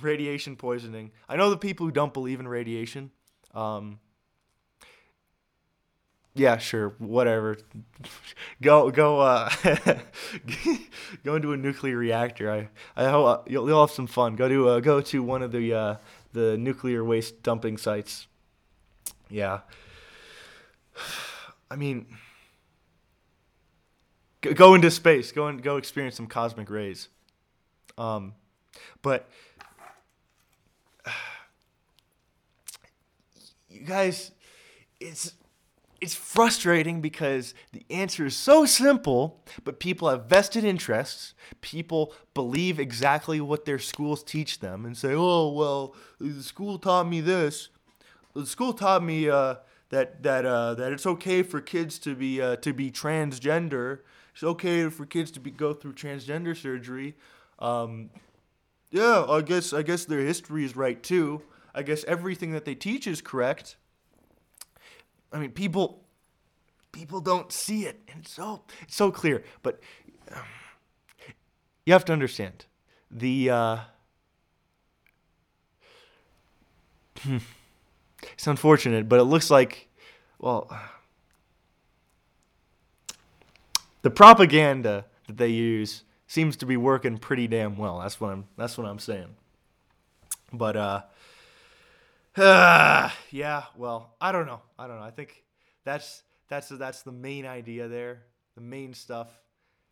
radiation 0.01 0.55
poisoning. 0.55 1.11
I 1.27 1.37
know 1.37 1.49
the 1.49 1.57
people 1.57 1.85
who 1.85 1.91
don't 1.91 2.13
believe 2.13 2.39
in 2.39 2.47
radiation. 2.47 3.11
Um, 3.55 3.99
yeah, 6.37 6.57
sure, 6.57 6.93
whatever. 6.99 7.57
go 8.61 8.91
go 8.91 9.19
uh, 9.19 9.49
go 11.23 11.35
into 11.35 11.53
a 11.53 11.57
nuclear 11.57 11.97
reactor. 11.97 12.51
I 12.51 12.69
I 12.95 13.09
hope 13.09 13.25
uh, 13.25 13.41
you'll, 13.47 13.67
you'll 13.67 13.81
have 13.81 13.91
some 13.91 14.07
fun. 14.07 14.35
Go 14.35 14.47
to 14.47 14.69
uh, 14.69 14.79
go 14.79 15.01
to 15.01 15.23
one 15.23 15.41
of 15.41 15.51
the 15.51 15.73
uh, 15.73 15.95
the 16.37 16.55
nuclear 16.55 17.03
waste 17.03 17.41
dumping 17.41 17.77
sites. 17.77 18.27
Yeah. 19.27 19.61
I 21.71 21.75
mean, 21.75 22.05
go 24.41 24.75
into 24.75 24.91
space. 24.91 25.31
Go 25.31 25.47
and 25.47 25.63
go 25.63 25.77
experience 25.77 26.15
some 26.15 26.27
cosmic 26.27 26.69
rays. 26.69 27.09
Um, 27.97 28.35
but 29.01 29.27
you 33.69 33.81
guys, 33.81 34.31
it's 34.99 35.33
it's 35.99 36.13
frustrating 36.13 37.01
because 37.01 37.53
the 37.73 37.85
answer 37.89 38.25
is 38.25 38.35
so 38.35 38.65
simple, 38.65 39.41
but 39.63 39.79
people 39.79 40.09
have 40.09 40.25
vested 40.25 40.63
interests. 40.63 41.33
People 41.61 42.13
believe 42.33 42.79
exactly 42.79 43.41
what 43.41 43.65
their 43.65 43.79
schools 43.79 44.23
teach 44.23 44.59
them 44.59 44.85
and 44.85 44.95
say, 44.95 45.13
"Oh, 45.13 45.51
well, 45.51 45.95
the 46.19 46.43
school 46.43 46.77
taught 46.77 47.07
me 47.07 47.21
this. 47.21 47.69
The 48.35 48.45
school 48.45 48.73
taught 48.73 49.03
me 49.03 49.29
uh, 49.29 49.55
that 49.89 50.21
that 50.23 50.45
uh, 50.45 50.75
that 50.75 50.91
it's 50.91 51.05
okay 51.05 51.41
for 51.41 51.61
kids 51.61 51.97
to 51.99 52.15
be 52.15 52.41
uh, 52.41 52.57
to 52.57 52.73
be 52.73 52.91
transgender. 52.91 53.99
It's 54.33 54.43
okay 54.43 54.89
for 54.89 55.05
kids 55.05 55.31
to 55.31 55.39
be 55.39 55.49
go 55.49 55.73
through 55.73 55.93
transgender 55.93 56.55
surgery. 56.55 57.15
Um, 57.57 58.11
yeah, 58.91 59.25
I 59.27 59.41
guess 59.41 59.73
I 59.73 59.81
guess 59.81 60.05
their 60.05 60.21
history 60.21 60.63
is 60.63 60.75
right 60.75 61.01
too. 61.01 61.41
I 61.73 61.81
guess 61.81 62.03
everything 62.03 62.51
that 62.51 62.65
they 62.65 62.75
teach 62.75 63.07
is 63.07 63.21
correct." 63.21 63.77
I 65.31 65.39
mean, 65.39 65.51
people 65.51 66.03
people 66.91 67.21
don't 67.21 67.51
see 67.51 67.85
it, 67.85 67.99
and 68.07 68.21
it's 68.21 68.33
so 68.33 68.63
it's 68.81 68.95
so 68.95 69.11
clear. 69.11 69.43
But 69.61 69.79
um, 70.33 70.43
you 71.85 71.93
have 71.93 72.05
to 72.05 72.13
understand 72.13 72.65
the. 73.11 73.49
Uh, 73.49 73.77
it's 78.33 78.47
unfortunate, 78.47 79.09
but 79.09 79.19
it 79.19 79.23
looks 79.23 79.49
like, 79.49 79.87
well, 80.39 80.69
the 84.01 84.09
propaganda 84.09 85.05
that 85.27 85.37
they 85.37 85.49
use 85.49 86.03
seems 86.27 86.55
to 86.57 86.65
be 86.65 86.77
working 86.77 87.17
pretty 87.17 87.47
damn 87.47 87.77
well. 87.77 87.99
That's 87.99 88.19
what 88.19 88.31
I'm. 88.31 88.45
That's 88.57 88.77
what 88.77 88.87
I'm 88.87 88.99
saying. 88.99 89.35
But 90.53 90.77
uh, 90.77 91.01
yeah, 93.31 93.63
well, 93.75 94.13
I 94.21 94.31
don't 94.31 94.45
know. 94.45 94.61
I 94.77 94.85
don't 94.85 94.97
know. 94.97 95.03
I 95.03 95.09
think 95.09 95.43
that's 95.83 96.21
that's 96.47 96.69
that's 96.69 97.01
the 97.01 97.11
main 97.11 97.47
idea 97.47 97.87
there. 97.87 98.25
The 98.53 98.61
main 98.61 98.93
stuff. 98.93 99.27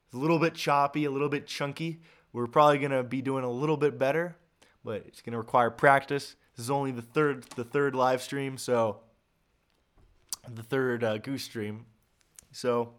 It's 0.05 0.13
a 0.13 0.19
little 0.19 0.37
bit 0.37 0.53
choppy, 0.53 1.05
a 1.05 1.11
little 1.11 1.27
bit 1.29 1.47
chunky. 1.47 2.01
We're 2.33 2.45
probably 2.45 2.77
gonna 2.77 3.01
be 3.01 3.23
doing 3.23 3.43
a 3.43 3.49
little 3.49 3.77
bit 3.77 3.97
better, 3.97 4.35
but 4.83 5.03
it's 5.07 5.23
gonna 5.23 5.39
require 5.39 5.71
practice. 5.71 6.35
This 6.55 6.65
is 6.65 6.69
only 6.69 6.91
the 6.91 7.01
third 7.01 7.45
the 7.55 7.63
third 7.63 7.95
live 7.95 8.21
stream, 8.21 8.59
so 8.59 8.99
the 10.47 10.61
third 10.61 11.03
uh, 11.03 11.17
goose 11.17 11.45
stream. 11.45 11.87
So, 12.51 12.93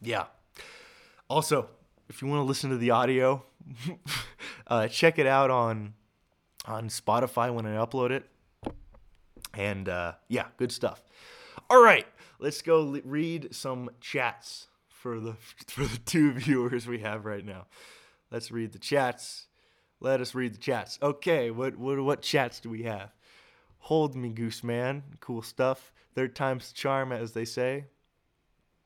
yeah. 0.00 0.24
Also, 1.28 1.68
if 2.08 2.22
you 2.22 2.28
want 2.28 2.38
to 2.40 2.44
listen 2.44 2.70
to 2.70 2.78
the 2.78 2.92
audio, 2.92 3.44
uh, 4.66 4.88
check 4.88 5.18
it 5.18 5.26
out 5.26 5.50
on 5.50 5.92
on 6.64 6.88
Spotify 6.88 7.52
when 7.52 7.66
I 7.66 7.76
upload 7.76 8.10
it. 8.10 8.24
And 9.60 9.90
uh, 9.90 10.12
yeah, 10.28 10.46
good 10.56 10.72
stuff. 10.72 11.02
All 11.68 11.82
right, 11.82 12.06
let's 12.38 12.62
go 12.62 12.98
read 13.04 13.54
some 13.54 13.90
chats 14.00 14.68
for 14.88 15.20
the 15.20 15.34
for 15.66 15.84
the 15.84 15.98
two 15.98 16.32
viewers 16.46 16.86
we 16.86 17.00
have 17.00 17.26
right 17.26 17.44
now. 17.44 17.66
Let's 18.30 18.50
read 18.50 18.72
the 18.72 18.78
chats. 18.78 19.48
Let 20.00 20.22
us 20.22 20.34
read 20.34 20.54
the 20.54 20.58
chats. 20.58 20.98
Okay, 21.02 21.50
what 21.50 21.76
what 21.76 22.00
what 22.00 22.22
chats 22.22 22.58
do 22.58 22.70
we 22.70 22.84
have? 22.84 23.10
Hold 23.80 24.16
me, 24.16 24.30
Goose 24.30 24.64
Man. 24.64 25.02
Cool 25.20 25.42
stuff. 25.42 25.92
Third 26.14 26.34
time's 26.34 26.72
the 26.72 26.74
charm, 26.74 27.12
as 27.12 27.32
they 27.32 27.44
say. 27.44 27.84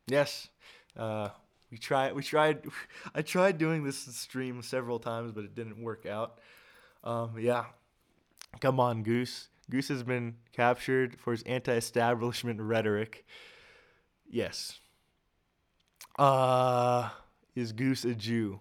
Yes. 0.09 0.49
Uh, 0.97 1.29
we 1.71 1.79
tried. 1.79 2.15
We 2.15 2.25
tried. 2.25 2.67
I 3.15 3.23
tried 3.23 3.59
doing 3.59 3.85
this 3.85 3.99
stream 3.99 4.61
several 4.61 4.99
times, 4.99 5.31
but 5.31 5.45
it 5.45 5.55
didn't 5.55 5.81
work 5.81 6.05
out. 6.05 6.41
Um, 7.05 7.37
yeah. 7.39 7.67
Come 8.61 8.81
on, 8.81 9.05
Goose. 9.05 9.49
Goose 9.70 9.88
has 9.88 10.03
been 10.03 10.37
captured 10.53 11.18
for 11.18 11.33
his 11.33 11.42
anti-establishment 11.44 12.61
rhetoric. 12.61 13.24
Yes. 14.29 14.79
Uh, 16.18 17.11
is 17.55 17.72
Goose 17.72 18.05
a 18.05 18.14
Jew? 18.14 18.61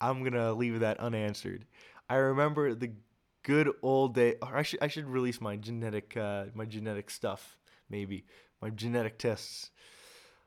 I'm 0.00 0.22
gonna 0.22 0.52
leave 0.52 0.80
that 0.80 1.00
unanswered. 1.00 1.64
I 2.08 2.16
remember 2.16 2.74
the 2.74 2.92
good 3.42 3.70
old 3.82 4.14
day. 4.14 4.36
I 4.42 4.62
should 4.62 4.82
I 4.82 4.88
should 4.88 5.06
release 5.06 5.40
my 5.40 5.56
genetic 5.56 6.16
uh, 6.16 6.46
my 6.54 6.64
genetic 6.64 7.10
stuff 7.10 7.58
maybe 7.90 8.24
my 8.60 8.70
genetic 8.70 9.18
tests. 9.18 9.70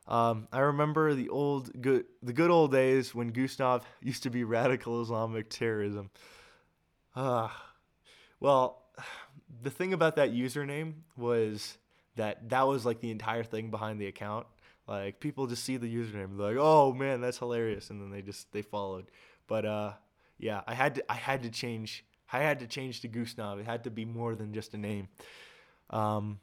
Um, 0.06 0.48
I 0.52 0.60
remember 0.60 1.14
the 1.14 1.28
old 1.28 1.80
good 1.80 2.06
the 2.22 2.32
good 2.32 2.50
old 2.50 2.72
days 2.72 3.14
when 3.14 3.28
Gustav 3.28 3.84
used 4.00 4.22
to 4.24 4.30
be 4.30 4.44
radical 4.44 5.02
Islamic 5.02 5.48
terrorism. 5.48 6.10
Ah. 7.14 7.44
Uh, 7.44 7.68
well, 8.42 8.82
the 9.62 9.70
thing 9.70 9.92
about 9.92 10.16
that 10.16 10.32
username 10.32 10.94
was 11.16 11.78
that 12.16 12.48
that 12.50 12.66
was 12.66 12.84
like 12.84 13.00
the 13.00 13.10
entire 13.10 13.44
thing 13.44 13.70
behind 13.70 14.00
the 14.00 14.06
account. 14.06 14.46
Like 14.88 15.20
people 15.20 15.46
just 15.46 15.64
see 15.64 15.76
the 15.76 15.92
username, 15.92 16.36
they're 16.36 16.48
like, 16.48 16.56
"Oh 16.58 16.92
man, 16.92 17.20
that's 17.20 17.38
hilarious," 17.38 17.90
and 17.90 18.00
then 18.00 18.10
they 18.10 18.20
just 18.20 18.52
they 18.52 18.62
followed. 18.62 19.06
But 19.46 19.64
uh, 19.64 19.92
yeah, 20.38 20.62
I 20.66 20.74
had 20.74 20.96
to 20.96 21.12
I 21.12 21.14
had 21.14 21.44
to 21.44 21.50
change 21.50 22.04
I 22.32 22.40
had 22.40 22.58
to 22.60 22.66
change 22.66 23.00
to 23.02 23.08
Goose 23.08 23.36
Knob. 23.36 23.58
It 23.58 23.66
had 23.66 23.84
to 23.84 23.90
be 23.90 24.04
more 24.04 24.34
than 24.34 24.52
just 24.52 24.74
a 24.74 24.78
name. 24.78 25.08
Um, 25.90 26.40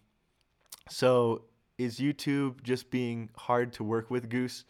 so 0.90 1.44
is 1.78 2.00
YouTube 2.00 2.62
just 2.62 2.92
being 2.92 3.30
hard 3.36 3.74
to 3.74 3.84
work 3.84 4.12
with, 4.12 4.30
Goose? 4.30 4.66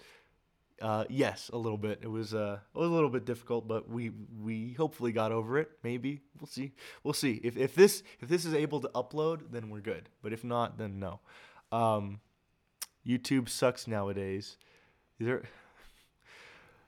Uh, 0.82 1.06
yes, 1.10 1.50
a 1.52 1.58
little 1.58 1.78
bit. 1.78 2.00
It 2.02 2.08
was 2.08 2.34
uh, 2.34 2.60
a 2.74 2.80
little 2.80 3.10
bit 3.10 3.26
difficult, 3.26 3.68
but 3.68 3.90
we 3.90 4.12
we 4.42 4.74
hopefully 4.74 5.12
got 5.12 5.32
over 5.32 5.58
it. 5.58 5.70
Maybe 5.84 6.22
we'll 6.40 6.48
see. 6.48 6.72
We'll 7.04 7.14
see. 7.14 7.42
If 7.44 7.58
if 7.58 7.76
this 7.76 8.04
if 8.22 8.30
this 8.30 8.46
is 8.46 8.54
able 8.54 8.80
to 8.82 8.88
upload, 8.90 9.52
then 9.52 9.70
we're 9.70 9.82
good. 9.82 10.10
But 10.22 10.34
if 10.34 10.44
not, 10.44 10.78
then 10.78 11.00
no. 11.00 11.20
Um, 11.72 12.22
YouTube 13.06 13.50
sucks 13.50 13.88
nowadays. 13.88 14.58
These 15.18 15.28
are 15.28 15.44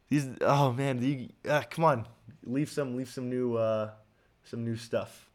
these. 0.10 0.30
Oh 0.42 0.72
man, 0.72 1.00
the, 1.00 1.30
uh, 1.48 1.64
come 1.70 1.84
on, 1.84 2.08
leave 2.44 2.70
some 2.70 2.96
leave 2.96 3.10
some 3.10 3.30
new 3.30 3.58
uh, 3.58 3.92
some 4.44 4.64
new 4.64 4.78
stuff, 4.78 5.30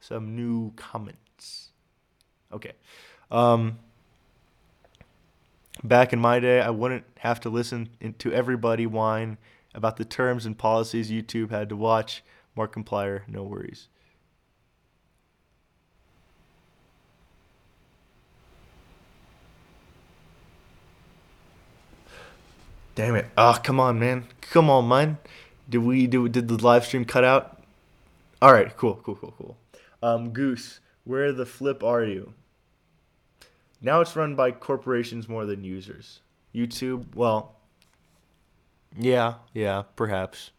some 0.00 0.34
new 0.34 0.72
comments. 0.74 1.70
Okay. 2.52 2.72
Um, 3.30 3.78
back 5.82 6.12
in 6.12 6.18
my 6.18 6.40
day, 6.40 6.60
I 6.60 6.70
wouldn't 6.70 7.04
have 7.18 7.40
to 7.40 7.50
listen 7.50 7.88
to 8.18 8.32
everybody 8.32 8.86
whine 8.86 9.38
about 9.74 9.96
the 9.96 10.04
terms 10.04 10.46
and 10.46 10.56
policies 10.56 11.10
YouTube 11.10 11.50
had 11.50 11.68
to 11.70 11.76
watch. 11.76 12.22
Markiplier, 12.56 13.22
no 13.26 13.42
worries. 13.42 13.88
Damn 22.94 23.16
it! 23.16 23.26
Ah, 23.36 23.56
oh, 23.56 23.60
come 23.60 23.80
on, 23.80 23.98
man. 23.98 24.28
Come 24.40 24.70
on, 24.70 24.86
man. 24.86 25.18
Did 25.68 25.78
we 25.78 26.06
do? 26.06 26.28
Did 26.28 26.46
the 26.46 26.56
live 26.56 26.84
stream 26.86 27.04
cut 27.04 27.24
out? 27.24 27.60
All 28.40 28.52
right. 28.52 28.76
Cool. 28.76 29.00
Cool. 29.02 29.16
Cool. 29.16 29.34
Cool. 29.36 29.56
Um, 30.00 30.30
Goose, 30.30 30.78
where 31.02 31.32
the 31.32 31.44
flip 31.44 31.82
are 31.82 32.04
you? 32.04 32.34
Now 33.84 34.00
it's 34.00 34.16
run 34.16 34.34
by 34.34 34.50
corporations 34.50 35.28
more 35.28 35.44
than 35.44 35.62
users. 35.62 36.20
YouTube, 36.54 37.14
well, 37.14 37.56
yeah, 38.98 39.34
yeah, 39.52 39.82
perhaps. 39.94 40.52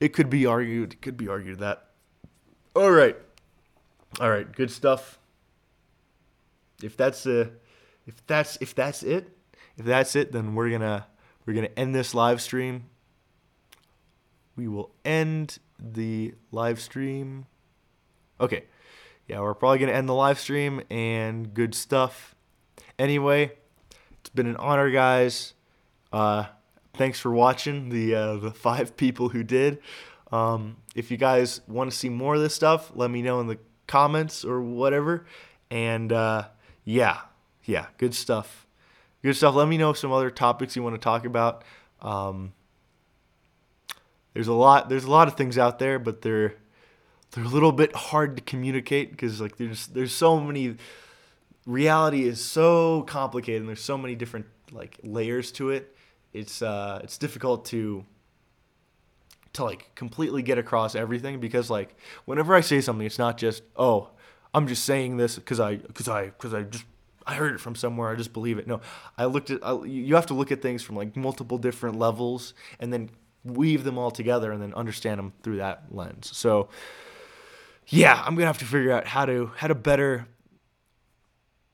It 0.00 0.14
could 0.14 0.30
be 0.30 0.46
argued. 0.46 0.94
It 0.94 1.02
could 1.02 1.18
be 1.18 1.28
argued 1.28 1.58
that. 1.58 1.90
All 2.74 2.90
right, 2.90 3.18
all 4.18 4.30
right, 4.30 4.50
good 4.50 4.70
stuff. 4.70 5.18
If 6.82 6.96
that's 6.96 7.24
the, 7.24 7.50
if 8.06 8.26
that's 8.26 8.56
if 8.62 8.74
that's 8.74 9.02
it, 9.02 9.28
if 9.76 9.84
that's 9.84 10.16
it, 10.16 10.32
then 10.32 10.54
we're 10.54 10.70
gonna 10.70 11.06
we're 11.44 11.52
gonna 11.52 11.68
end 11.76 11.94
this 11.94 12.14
live 12.14 12.40
stream. 12.40 12.86
We 14.56 14.68
will 14.68 14.94
end 15.04 15.58
the 15.78 16.34
live 16.50 16.80
stream. 16.80 17.44
Okay, 18.40 18.64
yeah, 19.26 19.40
we're 19.40 19.52
probably 19.52 19.80
gonna 19.80 19.92
end 19.92 20.08
the 20.08 20.14
live 20.14 20.40
stream 20.40 20.80
and 20.88 21.52
good 21.52 21.74
stuff. 21.74 22.36
Anyway, 22.98 23.52
it's 24.20 24.30
been 24.30 24.48
an 24.48 24.56
honor, 24.56 24.90
guys. 24.90 25.54
Uh, 26.12 26.46
thanks 26.94 27.20
for 27.20 27.30
watching 27.30 27.90
the 27.90 28.14
uh, 28.14 28.36
the 28.36 28.50
five 28.66 28.96
people 28.96 29.28
who 29.28 29.42
did. 29.44 29.78
Um, 30.32 30.76
if 30.94 31.10
you 31.10 31.16
guys 31.16 31.60
want 31.68 31.90
to 31.90 31.96
see 31.96 32.08
more 32.08 32.34
of 32.34 32.40
this 32.40 32.54
stuff, 32.54 32.90
let 32.94 33.10
me 33.10 33.22
know 33.22 33.40
in 33.40 33.46
the 33.46 33.58
comments 33.86 34.44
or 34.44 34.60
whatever. 34.60 35.26
And 35.70 36.12
uh, 36.12 36.48
yeah, 36.84 37.20
yeah, 37.64 37.86
good 37.98 38.14
stuff. 38.14 38.66
Good 39.22 39.34
stuff. 39.34 39.54
Let 39.54 39.68
me 39.68 39.78
know 39.78 39.92
some 39.92 40.12
other 40.12 40.30
topics 40.30 40.76
you 40.76 40.82
want 40.82 40.94
to 40.94 41.00
talk 41.00 41.24
about. 41.24 41.64
Um, 42.02 42.52
there's 44.34 44.48
a 44.48 44.52
lot. 44.52 44.88
There's 44.88 45.04
a 45.04 45.10
lot 45.10 45.28
of 45.28 45.34
things 45.34 45.56
out 45.56 45.78
there, 45.78 45.98
but 45.98 46.22
they're 46.22 46.54
they're 47.30 47.44
a 47.44 47.48
little 47.48 47.72
bit 47.72 47.94
hard 47.94 48.36
to 48.36 48.42
communicate 48.42 49.10
because 49.10 49.40
like 49.40 49.56
there's 49.56 49.86
there's 49.88 50.12
so 50.12 50.40
many 50.40 50.76
reality 51.66 52.24
is 52.24 52.44
so 52.44 53.02
complicated 53.02 53.60
and 53.60 53.68
there's 53.68 53.82
so 53.82 53.98
many 53.98 54.14
different 54.14 54.46
like 54.72 54.98
layers 55.02 55.52
to 55.52 55.70
it. 55.70 55.94
It's 56.32 56.62
uh 56.62 57.00
it's 57.02 57.18
difficult 57.18 57.64
to 57.66 58.04
to 59.54 59.64
like 59.64 59.94
completely 59.94 60.42
get 60.42 60.58
across 60.58 60.94
everything 60.94 61.40
because 61.40 61.70
like 61.70 61.96
whenever 62.24 62.54
I 62.54 62.60
say 62.60 62.80
something 62.80 63.06
it's 63.06 63.18
not 63.18 63.38
just 63.38 63.62
oh 63.76 64.10
I'm 64.54 64.66
just 64.66 64.84
saying 64.84 65.16
this 65.16 65.38
cuz 65.38 65.60
I 65.60 65.76
cuz 65.76 66.08
I 66.08 66.28
cuz 66.30 66.54
I 66.54 66.62
just 66.62 66.84
I 67.26 67.34
heard 67.34 67.54
it 67.54 67.60
from 67.60 67.74
somewhere 67.74 68.08
I 68.10 68.14
just 68.14 68.32
believe 68.32 68.58
it. 68.58 68.66
No, 68.66 68.80
I 69.16 69.26
looked 69.26 69.50
at 69.50 69.60
I, 69.62 69.82
you 69.84 70.14
have 70.14 70.26
to 70.26 70.34
look 70.34 70.52
at 70.52 70.62
things 70.62 70.82
from 70.82 70.96
like 70.96 71.16
multiple 71.16 71.58
different 71.58 71.98
levels 71.98 72.54
and 72.80 72.92
then 72.92 73.10
weave 73.44 73.84
them 73.84 73.98
all 73.98 74.10
together 74.10 74.52
and 74.52 74.60
then 74.60 74.74
understand 74.74 75.18
them 75.18 75.32
through 75.42 75.56
that 75.58 75.84
lens. 75.90 76.30
So 76.36 76.68
yeah, 77.88 78.22
I'm 78.24 78.36
to 78.36 78.44
have 78.44 78.58
to 78.58 78.64
figure 78.66 78.92
out 78.92 79.06
how 79.06 79.24
to 79.24 79.50
how 79.56 79.66
to 79.68 79.74
better 79.74 80.26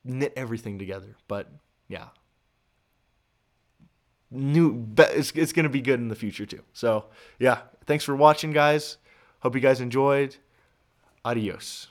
knit 0.05 0.33
everything 0.35 0.79
together. 0.79 1.15
But 1.27 1.51
yeah, 1.87 2.09
new 4.31 4.87
it's 4.97 5.31
it's 5.31 5.51
gonna 5.51 5.69
be 5.69 5.81
good 5.81 5.99
in 5.99 6.07
the 6.07 6.15
future 6.15 6.45
too. 6.45 6.63
So 6.73 7.05
yeah, 7.39 7.61
thanks 7.85 8.03
for 8.03 8.15
watching, 8.15 8.53
guys. 8.53 8.97
Hope 9.39 9.55
you 9.55 9.61
guys 9.61 9.81
enjoyed. 9.81 10.37
Adios. 11.23 11.87